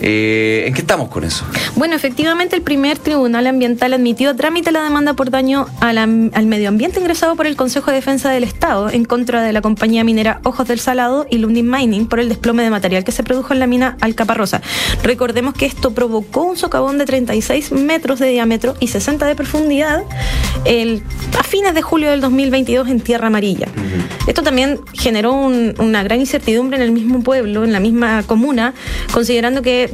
Eh, 0.00 0.64
¿En 0.66 0.74
qué 0.74 0.80
estamos 0.80 1.08
con 1.08 1.24
eso? 1.24 1.44
Bueno, 1.76 1.94
efectivamente 1.94 2.56
el 2.56 2.62
primer 2.62 2.98
tribunal 2.98 3.46
ambiental 3.46 3.92
admitió 3.92 4.30
a 4.30 4.34
trámite 4.34 4.72
la 4.72 4.82
demanda 4.82 5.14
por 5.14 5.30
daño 5.30 5.66
al 5.80 6.46
medio 6.46 6.68
ambiente 6.68 7.00
ingresado 7.00 7.36
por 7.36 7.46
el 7.46 7.56
Consejo 7.56 7.90
de 7.90 7.96
Defensa 7.96 8.30
del 8.30 8.44
Estado 8.44 8.90
en 8.90 9.04
contra 9.04 9.42
de 9.42 9.52
la 9.52 9.60
compañía 9.60 10.04
minera 10.04 10.40
Ojos 10.44 10.68
del 10.68 10.80
Salado 10.80 11.23
y 11.30 11.38
Lundin 11.38 11.70
Mining 11.70 12.06
por 12.06 12.20
el 12.20 12.28
desplome 12.28 12.62
de 12.62 12.70
material 12.70 13.04
que 13.04 13.12
se 13.12 13.22
produjo 13.22 13.52
en 13.52 13.60
la 13.60 13.66
mina 13.66 13.96
Alcaparrosa. 14.00 14.62
Recordemos 15.02 15.54
que 15.54 15.66
esto 15.66 15.92
provocó 15.92 16.42
un 16.42 16.56
socavón 16.56 16.98
de 16.98 17.04
36 17.04 17.72
metros 17.72 18.18
de 18.18 18.28
diámetro 18.28 18.74
y 18.80 18.88
60 18.88 19.26
de 19.26 19.34
profundidad 19.34 20.02
el, 20.64 21.02
a 21.38 21.42
fines 21.42 21.74
de 21.74 21.82
julio 21.82 22.10
del 22.10 22.20
2022 22.20 22.88
en 22.88 23.00
Tierra 23.00 23.26
Amarilla. 23.28 23.68
Esto 24.26 24.42
también 24.42 24.80
generó 24.92 25.32
una 25.34 26.02
gran 26.02 26.20
incertidumbre 26.20 26.76
en 26.76 26.82
el 26.82 26.92
mismo 26.92 27.22
pueblo, 27.22 27.64
en 27.64 27.72
la 27.72 27.80
misma 27.80 28.22
comuna, 28.22 28.74
considerando 29.12 29.62
que 29.62 29.90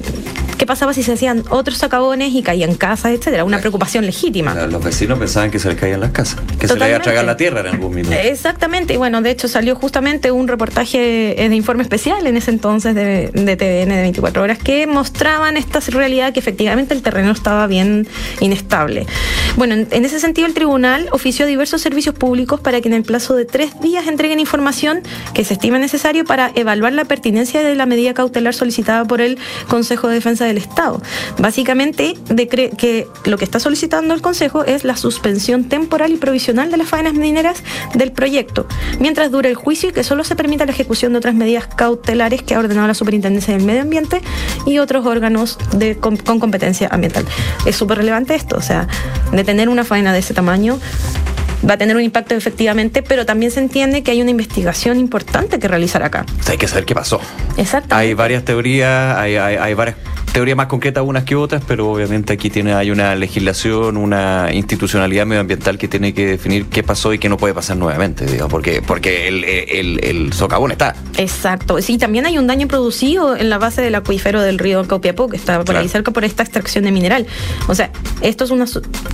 qué 0.60 0.66
pasaba 0.66 0.92
si 0.92 1.02
se 1.02 1.14
hacían 1.14 1.42
otros 1.48 1.78
socavones 1.78 2.34
y 2.34 2.42
caían 2.42 2.74
casas, 2.74 3.12
etcétera. 3.12 3.44
Una 3.44 3.60
preocupación 3.60 4.04
legítima. 4.04 4.54
Los 4.66 4.84
vecinos 4.84 5.18
pensaban 5.18 5.50
que 5.50 5.58
se 5.58 5.70
les 5.70 5.78
caían 5.78 6.00
las 6.00 6.10
casas, 6.10 6.38
que 6.58 6.68
se 6.68 6.76
les 6.76 6.86
iba 6.86 6.98
a 6.98 7.00
tragar 7.00 7.24
la 7.24 7.38
tierra 7.38 7.60
en 7.60 7.68
algún 7.68 7.94
minuto. 7.94 8.14
Exactamente, 8.14 8.92
y 8.92 8.96
bueno, 8.98 9.22
de 9.22 9.30
hecho 9.30 9.48
salió 9.48 9.74
justamente 9.74 10.30
un 10.30 10.48
reportaje 10.48 11.42
eh, 11.42 11.48
de 11.48 11.56
informe 11.56 11.82
especial 11.82 12.26
en 12.26 12.36
ese 12.36 12.50
entonces 12.50 12.94
de, 12.94 13.30
de 13.32 13.56
TVN 13.56 13.88
de 13.88 14.02
24 14.02 14.42
horas 14.42 14.58
que 14.58 14.86
mostraban 14.86 15.56
esta 15.56 15.80
realidad 15.88 16.34
que 16.34 16.40
efectivamente 16.40 16.92
el 16.92 17.00
terreno 17.00 17.30
estaba 17.32 17.66
bien 17.66 18.06
inestable. 18.40 19.06
Bueno, 19.56 19.74
en, 19.74 20.04
ese 20.04 20.20
sentido 20.20 20.46
el 20.46 20.52
tribunal 20.52 21.08
ofició 21.10 21.46
diversos 21.46 21.80
servicios 21.80 22.14
públicos 22.14 22.60
para 22.60 22.82
que 22.82 22.88
en 22.88 22.94
el 22.94 23.02
plazo 23.02 23.34
de 23.34 23.46
tres 23.46 23.80
días 23.80 24.06
entreguen 24.06 24.40
información 24.40 25.02
que 25.32 25.42
se 25.42 25.54
estima 25.54 25.78
necesario 25.78 26.26
para 26.26 26.52
evaluar 26.54 26.92
la 26.92 27.06
pertinencia 27.06 27.62
de 27.62 27.74
la 27.74 27.86
medida 27.86 28.12
cautelar 28.12 28.52
solicitada 28.52 29.06
por 29.06 29.22
el 29.22 29.38
Consejo 29.68 30.08
de 30.08 30.14
Defensa 30.14 30.49
del 30.50 30.58
Estado. 30.58 31.00
Básicamente, 31.38 32.16
que 32.76 33.08
lo 33.24 33.38
que 33.38 33.44
está 33.44 33.60
solicitando 33.60 34.14
el 34.14 34.22
Consejo 34.22 34.64
es 34.64 34.84
la 34.84 34.96
suspensión 34.96 35.64
temporal 35.64 36.12
y 36.12 36.16
provisional 36.16 36.70
de 36.70 36.76
las 36.76 36.88
faenas 36.88 37.14
mineras 37.14 37.62
del 37.94 38.12
proyecto, 38.12 38.66
mientras 38.98 39.30
dure 39.30 39.48
el 39.48 39.54
juicio 39.54 39.88
y 39.88 39.92
que 39.92 40.04
solo 40.04 40.24
se 40.24 40.36
permita 40.36 40.66
la 40.66 40.72
ejecución 40.72 41.12
de 41.12 41.18
otras 41.18 41.34
medidas 41.34 41.66
cautelares 41.66 42.42
que 42.42 42.54
ha 42.54 42.58
ordenado 42.58 42.86
la 42.86 42.94
Superintendencia 42.94 43.54
del 43.54 43.64
Medio 43.64 43.82
Ambiente 43.82 44.20
y 44.66 44.78
otros 44.78 45.06
órganos 45.06 45.58
de, 45.72 45.96
con, 45.96 46.16
competencia 46.16 46.88
ambiental. 46.90 47.24
Es 47.66 47.76
súper 47.76 47.98
relevante 47.98 48.34
esto, 48.34 48.56
o 48.56 48.62
sea, 48.62 48.88
de 49.32 49.44
tener 49.44 49.68
una 49.68 49.84
faena 49.84 50.12
de 50.12 50.18
ese 50.18 50.34
tamaño 50.34 50.78
va 51.68 51.74
a 51.74 51.76
tener 51.76 51.94
un 51.94 52.02
impacto 52.02 52.34
efectivamente, 52.34 53.02
pero 53.02 53.26
también 53.26 53.52
se 53.52 53.60
entiende 53.60 54.02
que 54.02 54.10
hay 54.10 54.22
una 54.22 54.30
investigación 54.30 54.98
importante 54.98 55.58
que 55.58 55.68
realizar 55.68 56.02
acá. 56.02 56.24
hay 56.48 56.56
que 56.56 56.66
saber 56.66 56.86
qué 56.86 56.94
pasó. 56.94 57.20
Exacto. 57.58 57.94
Hay 57.94 58.14
varias 58.14 58.44
teorías, 58.44 59.18
hay, 59.18 59.36
hay, 59.36 59.56
hay 59.56 59.74
varias 59.74 59.96
teorías 60.32 60.56
más 60.56 60.66
concretas 60.66 61.04
unas 61.06 61.24
que 61.24 61.34
otras, 61.36 61.62
pero 61.66 61.90
obviamente 61.90 62.32
aquí 62.32 62.50
tiene 62.50 62.72
hay 62.74 62.90
una 62.90 63.14
legislación, 63.14 63.96
una 63.96 64.50
institucionalidad 64.52 65.26
medioambiental 65.26 65.78
que 65.78 65.88
tiene 65.88 66.14
que 66.14 66.26
definir 66.26 66.66
qué 66.66 66.82
pasó 66.82 67.12
y 67.12 67.18
qué 67.18 67.28
no 67.28 67.36
puede 67.36 67.54
pasar 67.54 67.76
nuevamente, 67.76 68.26
digamos, 68.26 68.50
porque, 68.50 68.82
porque 68.82 69.28
el, 69.28 69.44
el, 69.44 70.04
el 70.04 70.32
socavón 70.32 70.70
está. 70.72 70.94
Exacto. 71.16 71.80
Sí, 71.82 71.98
también 71.98 72.26
hay 72.26 72.38
un 72.38 72.46
daño 72.46 72.68
producido 72.68 73.36
en 73.36 73.50
la 73.50 73.58
base 73.58 73.82
del 73.82 73.94
acuífero 73.94 74.40
del 74.40 74.58
río 74.58 74.86
Copiapó, 74.86 75.28
que 75.28 75.36
está 75.36 75.64
por 75.64 75.76
ahí 75.76 75.88
cerca 75.88 76.10
por 76.10 76.24
esta 76.24 76.42
extracción 76.42 76.84
de 76.84 76.92
mineral. 76.92 77.26
O 77.68 77.74
sea, 77.74 77.90
esto 78.20 78.44
es 78.44 78.50
una, 78.50 78.66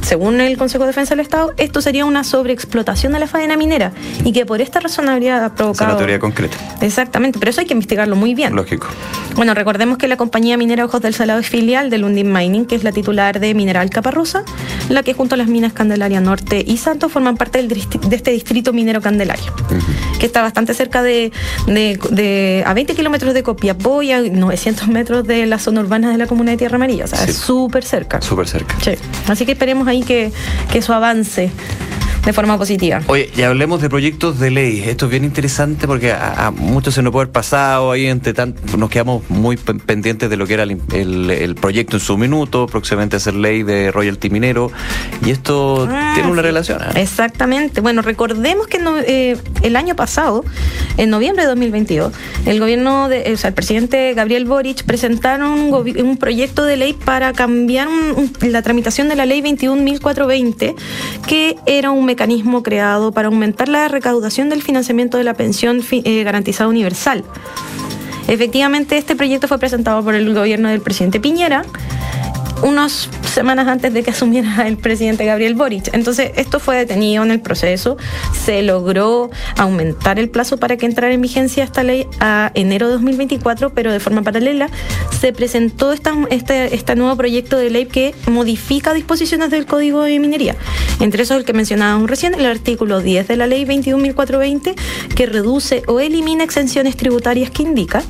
según 0.03 0.41
el 0.41 0.57
Consejo 0.57 0.85
de 0.85 0.89
Defensa 0.89 1.15
del 1.15 1.21
Estado, 1.21 1.55
esto 1.57 1.81
sería 1.81 2.05
una 2.05 2.25
sobreexplotación 2.25 3.13
de 3.13 3.21
la 3.21 3.27
faena 3.27 3.57
minera 3.57 3.93
y 4.25 4.33
que 4.33 4.45
por 4.45 4.61
esta 4.61 4.81
razón 4.81 5.09
habría 5.09 5.55
provocado. 5.55 5.91
Es 5.91 5.95
una 5.95 5.99
teoría 5.99 6.19
concreta. 6.19 6.57
Exactamente, 6.81 7.39
pero 7.39 7.51
eso 7.51 7.61
hay 7.61 7.67
que 7.67 7.75
investigarlo 7.75 8.17
muy 8.17 8.35
bien. 8.35 8.55
Lógico. 8.55 8.89
Bueno, 9.35 9.55
recordemos 9.55 9.99
que 9.99 10.09
la 10.09 10.17
compañía 10.17 10.57
minera 10.57 10.85
Ojos 10.85 11.03
del 11.07 11.14
Salado 11.14 11.40
es 11.40 11.49
filial 11.49 11.90
del 11.90 12.03
Lundin 12.03 12.33
Mining, 12.33 12.66
que 12.66 12.75
es 12.75 12.85
la 12.85 12.92
titular 12.92 13.40
de 13.40 13.55
Mineral 13.55 13.90
Caparrosa, 13.90 14.45
la 14.88 15.03
que 15.03 15.14
junto 15.14 15.35
a 15.35 15.38
las 15.38 15.49
minas 15.49 15.73
Candelaria 15.73 16.21
Norte 16.21 16.62
y 16.66 16.77
Santos 16.77 17.11
forman 17.11 17.37
parte 17.37 17.62
del 17.62 17.69
de 17.69 18.16
este 18.16 18.31
distrito 18.33 18.73
minero 18.73 19.01
Candelario, 19.01 19.53
que 20.19 20.27
está 20.27 20.42
bastante 20.42 20.75
cerca 20.75 21.03
de, 21.03 21.33
de, 21.66 22.64
a 22.66 22.75
20 22.75 22.95
kilómetros 22.95 23.35
de 23.35 23.42
Copiapó 23.42 24.03
y 24.03 24.12
a 24.12 24.21
900 24.21 24.88
metros 24.88 25.27
de 25.27 25.47
la 25.47 25.59
zona 25.59 25.81
urbana 25.81 26.11
de 26.11 26.19
la 26.19 26.27
comuna 26.27 26.51
de 26.51 26.57
Tierra 26.57 26.77
Amarilla, 26.77 27.05
o 27.05 27.09
sea, 27.09 27.25
es 27.25 27.37
súper 27.37 27.85
cerca. 27.85 28.21
Súper 28.21 28.49
cerca. 28.49 28.77
Sí. 28.83 28.92
Así 29.29 29.47
que 29.47 29.53
esperemos 29.53 29.88
ahí 29.88 30.03
que, 30.03 30.33
que 30.71 30.79
eso 30.79 30.92
avance 30.92 31.51
de 32.27 32.33
forma 32.33 32.59
positiva. 32.59 33.01
Oye, 33.07 33.31
y 33.37 33.43
hablemos 33.43 33.81
de 33.81 33.89
proyectos 33.89 34.41
de 34.41 34.51
ley. 34.51 34.83
Esto 34.85 35.05
es 35.05 35.12
bien 35.12 35.23
interesante 35.25 35.87
porque 35.87 36.12
a, 36.12 36.51
muchos 36.51 36.93
se 36.95 37.03
nos 37.03 37.12
puede 37.12 37.23
haber 37.23 37.33
pasado 37.33 37.93
ahí, 37.93 38.07
entre 38.07 38.35
tanto, 38.35 38.77
nos 38.77 38.91
quedamos 38.91 39.23
muy 39.31 39.57
pendientes 39.57 40.29
de 40.29 40.37
lo 40.37 40.45
que 40.45 40.55
era 40.55 40.65
el, 40.65 41.57
proyecto 41.61 41.97
en 41.97 42.01
su 42.01 42.19
minuto, 42.19 42.67
próximamente 42.67 43.15
a 43.15 43.21
ser 43.21 43.35
ley 43.35 43.62
de 43.62 43.93
royalty 43.93 44.29
minero, 44.29 44.73
y 45.25 45.31
esto 45.31 45.89
ah, 45.89 46.12
tiene 46.15 46.29
una 46.29 46.43
relación. 46.43 46.83
¿eh? 46.83 47.01
Exactamente. 47.01 47.81
Bueno, 47.81 48.03
recordemos 48.03 48.67
que 48.67 48.81
eh, 49.07 49.37
el 49.62 49.77
año 49.77 49.95
pasado, 49.95 50.45
en 50.97 51.11
noviembre 51.11 51.45
de 51.45 51.49
2022, 51.49 52.12
el 52.45 52.59
gobierno, 52.59 53.09
de, 53.09 53.33
o 53.33 53.37
sea, 53.37 53.49
el 53.49 53.55
presidente 53.55 54.15
Gabriel 54.15 54.47
Boric 54.47 54.83
presentaron 54.83 55.73
un, 55.73 56.17
proyecto 56.17 56.65
de 56.65 56.77
ley 56.77 56.93
para 56.93 57.33
cambiar 57.33 57.87
la 58.41 58.62
tramitación 58.62 59.09
de 59.09 59.15
la 59.15 59.27
ley 59.27 59.43
21.420, 59.43 60.75
que 61.29 61.55
era 61.67 61.93
un 61.93 62.05
mecanismo 62.05 62.16
creado 62.63 63.13
para 63.13 63.29
aumentar 63.29 63.69
la 63.69 63.89
recaudación 63.89 64.49
del 64.49 64.63
financiamiento 64.63 65.19
de 65.19 65.25
la 65.25 65.35
pensión 65.35 65.81
eh, 65.91 66.25
garantizada 66.25 66.69
universal. 66.69 67.25
Efectivamente, 68.29 68.97
este 68.97 69.15
proyecto 69.15 69.47
fue 69.47 69.59
presentado 69.59 70.03
por 70.03 70.15
el 70.15 70.35
gobierno 70.35 70.69
del 70.69 70.81
presidente 70.81 71.21
Piñera 71.21 71.65
unas 72.62 73.09
semanas 73.33 73.69
antes 73.69 73.92
de 73.92 74.03
que 74.03 74.11
asumiera 74.11 74.66
el 74.66 74.77
presidente 74.77 75.25
Gabriel 75.25 75.55
Boric. 75.55 75.92
Entonces, 75.92 76.33
esto 76.37 76.61
fue 76.61 76.77
detenido 76.77 77.25
en 77.25 77.31
el 77.31 77.40
proceso. 77.40 77.97
Se 78.45 78.62
logró 78.62 79.31
aumentar 79.57 80.19
el 80.19 80.31
plazo 80.31 80.57
para 80.57 80.77
que 80.77 80.87
entrara 80.87 81.12
en 81.12 81.21
vigencia 81.21 81.64
esta 81.64 81.83
ley 81.83 82.07
a 82.21 82.51
enero 82.55 82.87
de 82.87 82.95
2024, 82.95 83.71
pero 83.71 83.92
de 83.92 84.01
forma 84.01 84.23
paralela 84.23 84.71
se 85.19 85.33
presentó 85.33 85.92
esta, 85.92 86.14
este, 86.31 86.75
este 86.75 86.95
nuevo 86.97 87.16
proyecto 87.16 87.57
de 87.57 87.71
ley 87.71 87.87
que 87.87 88.14
modifica 88.27 88.95
disposiciones 88.95 89.51
del 89.51 89.66
Código 89.66 90.03
de 90.03 90.19
Minería. 90.19 90.57
Entre 91.01 91.23
esos 91.23 91.37
el 91.37 91.45
que 91.45 91.53
mencionábamos 91.53 92.09
recién, 92.09 92.35
el 92.35 92.47
artículo 92.47 93.01
10 93.01 93.29
de 93.29 93.37
la 93.37 93.47
ley 93.47 93.64
21.420, 93.64 94.75
que 95.14 95.27
reduce 95.27 95.83
o 95.87 96.01
elimina 96.01 96.45
exenciones 96.45 96.97
tributarias 96.97 97.51
que 97.51 97.62
indica 97.62 98.03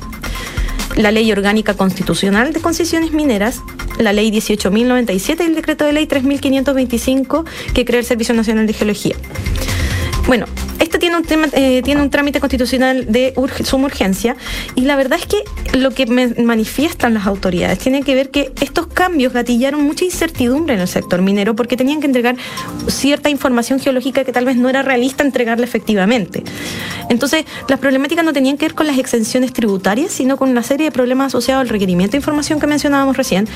la 0.97 1.11
Ley 1.11 1.31
Orgánica 1.31 1.75
Constitucional 1.75 2.53
de 2.53 2.59
Concesiones 2.59 3.11
Mineras, 3.11 3.61
la 3.99 4.13
Ley 4.13 4.31
18.097 4.31 5.41
y 5.41 5.43
el 5.43 5.55
Decreto 5.55 5.85
de 5.85 5.93
Ley 5.93 6.07
3.525 6.07 7.45
que 7.73 7.85
crea 7.85 7.99
el 7.99 8.05
Servicio 8.05 8.33
Nacional 8.33 8.67
de 8.67 8.73
Geología. 8.73 9.15
Bueno, 10.27 10.45
tiene 11.23 11.43
un, 11.43 11.51
tema, 11.51 11.57
eh, 11.57 11.81
tiene 11.83 12.01
un 12.01 12.09
trámite 12.09 12.39
constitucional 12.39 13.11
de 13.11 13.33
suma 13.63 13.85
urgencia 13.85 14.35
y 14.75 14.81
la 14.81 14.95
verdad 14.95 15.19
es 15.19 15.25
que 15.25 15.43
lo 15.77 15.91
que 15.91 16.05
manifiestan 16.05 17.13
las 17.13 17.27
autoridades 17.27 17.79
tiene 17.79 18.03
que 18.03 18.15
ver 18.15 18.29
que 18.29 18.51
estos 18.61 18.87
cambios 18.87 19.33
gatillaron 19.33 19.81
mucha 19.83 20.05
incertidumbre 20.05 20.75
en 20.75 20.81
el 20.81 20.87
sector 20.87 21.21
minero 21.21 21.55
porque 21.55 21.77
tenían 21.77 21.99
que 21.99 22.07
entregar 22.07 22.35
cierta 22.87 23.29
información 23.29 23.79
geológica 23.79 24.23
que 24.23 24.31
tal 24.31 24.45
vez 24.45 24.57
no 24.57 24.69
era 24.69 24.81
realista 24.81 25.23
entregarla 25.23 25.65
efectivamente. 25.65 26.43
Entonces, 27.09 27.45
las 27.69 27.79
problemáticas 27.79 28.25
no 28.25 28.33
tenían 28.33 28.57
que 28.57 28.65
ver 28.65 28.75
con 28.75 28.87
las 28.87 28.97
exenciones 28.97 29.53
tributarias, 29.53 30.11
sino 30.11 30.37
con 30.37 30.49
una 30.49 30.63
serie 30.63 30.85
de 30.85 30.91
problemas 30.91 31.27
asociados 31.27 31.61
al 31.61 31.69
requerimiento 31.69 32.13
de 32.13 32.17
información 32.17 32.59
que 32.59 32.67
mencionábamos 32.67 33.17
recién, 33.17 33.47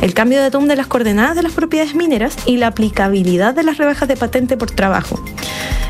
el 0.00 0.14
cambio 0.14 0.42
de 0.42 0.50
TOM 0.50 0.66
de 0.66 0.76
las 0.76 0.86
coordenadas 0.86 1.36
de 1.36 1.42
las 1.42 1.52
propiedades 1.52 1.94
mineras 1.94 2.36
y 2.46 2.56
la 2.56 2.68
aplicabilidad 2.68 3.54
de 3.54 3.62
las 3.62 3.78
rebajas 3.78 4.08
de 4.08 4.16
patente 4.16 4.56
por 4.56 4.70
trabajo. 4.70 5.22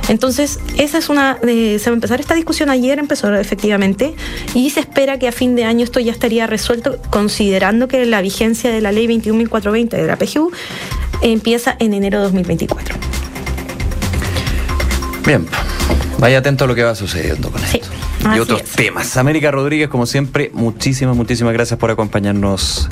Entonces, 0.08 0.58
esa 0.76 0.98
es 0.98 1.08
una. 1.08 1.19
Se 1.42 1.82
va 1.86 1.92
a 1.92 1.94
empezar 1.94 2.20
esta 2.20 2.34
discusión 2.34 2.70
ayer, 2.70 2.98
empezó 2.98 3.34
efectivamente, 3.34 4.14
y 4.54 4.70
se 4.70 4.80
espera 4.80 5.18
que 5.18 5.28
a 5.28 5.32
fin 5.32 5.56
de 5.56 5.64
año 5.64 5.84
esto 5.84 6.00
ya 6.00 6.12
estaría 6.12 6.46
resuelto, 6.46 6.98
considerando 7.10 7.88
que 7.88 8.04
la 8.06 8.20
vigencia 8.22 8.70
de 8.70 8.80
la 8.80 8.92
ley 8.92 9.06
21.420 9.06 9.90
de 9.90 10.06
la 10.06 10.16
PGU 10.16 10.50
empieza 11.22 11.76
en 11.78 11.94
enero 11.94 12.18
de 12.18 12.24
2024. 12.24 12.96
Bien, 15.26 15.46
vaya 16.18 16.38
atento 16.38 16.64
a 16.64 16.66
lo 16.66 16.74
que 16.74 16.82
va 16.82 16.94
sucediendo 16.94 17.50
con 17.50 17.62
esto. 17.62 17.88
Y 18.34 18.38
otros 18.38 18.62
temas. 18.64 19.16
América 19.16 19.50
Rodríguez, 19.50 19.88
como 19.88 20.06
siempre, 20.06 20.50
muchísimas, 20.52 21.16
muchísimas 21.16 21.52
gracias 21.52 21.78
por 21.78 21.90
acompañarnos 21.90 22.88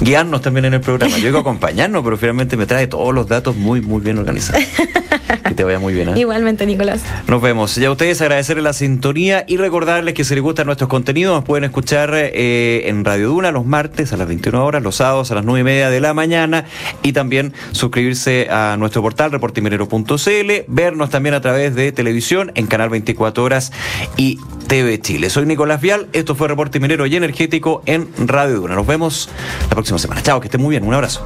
guiarnos 0.00 0.42
también 0.42 0.66
en 0.66 0.74
el 0.74 0.80
programa. 0.80 1.16
Yo 1.18 1.26
digo 1.26 1.38
acompañarnos, 1.38 2.02
pero 2.04 2.16
finalmente 2.16 2.56
me 2.56 2.66
trae 2.66 2.86
todos 2.86 3.14
los 3.14 3.26
datos 3.26 3.56
muy, 3.56 3.80
muy 3.80 4.00
bien 4.00 4.18
organizados. 4.18 4.64
Que 5.44 5.54
te 5.54 5.64
vaya 5.64 5.78
muy 5.78 5.92
bien. 5.92 6.08
¿eh? 6.08 6.20
Igualmente, 6.20 6.64
Nicolás. 6.66 7.02
Nos 7.26 7.42
vemos. 7.42 7.74
Ya 7.76 7.88
a 7.88 7.90
ustedes 7.90 8.20
agradecerles 8.22 8.64
la 8.64 8.72
sintonía 8.72 9.44
y 9.46 9.56
recordarles 9.56 10.14
que 10.14 10.24
si 10.24 10.34
les 10.34 10.42
gustan 10.42 10.66
nuestros 10.66 10.88
contenidos, 10.88 11.34
nos 11.34 11.44
pueden 11.44 11.64
escuchar 11.64 12.10
eh, 12.14 12.88
en 12.88 13.04
Radio 13.04 13.28
Duna 13.28 13.50
los 13.52 13.66
martes 13.66 14.12
a 14.12 14.16
las 14.16 14.26
21 14.26 14.64
horas, 14.64 14.82
los 14.82 14.96
sábados 14.96 15.30
a 15.30 15.34
las 15.34 15.44
9 15.44 15.60
y 15.60 15.64
media 15.64 15.90
de 15.90 16.00
la 16.00 16.14
mañana 16.14 16.64
y 17.02 17.12
también 17.12 17.52
suscribirse 17.72 18.48
a 18.50 18.76
nuestro 18.78 19.02
portal 19.02 19.32
reportiminero.cl, 19.32 20.52
vernos 20.68 21.10
también 21.10 21.34
a 21.34 21.40
través 21.40 21.74
de 21.74 21.92
televisión 21.92 22.52
en 22.54 22.66
Canal 22.66 22.88
24 22.88 23.42
Horas 23.44 23.72
y 24.16 24.38
TV 24.66 25.00
Chile. 25.00 25.30
Soy 25.30 25.46
Nicolás 25.46 25.80
Vial, 25.80 26.08
esto 26.12 26.34
fue 26.34 26.48
Reporte 26.48 26.80
Minero 26.80 27.06
y 27.06 27.16
Energético 27.16 27.82
en 27.86 28.08
Radio 28.18 28.60
Duna. 28.60 28.74
Nos 28.74 28.86
vemos 28.86 29.28
la 29.68 29.70
próxima 29.70 29.83
semana. 29.84 30.22
Chao, 30.22 30.40
que 30.40 30.48
estén 30.48 30.60
muy 30.60 30.70
bien. 30.70 30.84
Un 30.84 30.94
abrazo. 30.94 31.24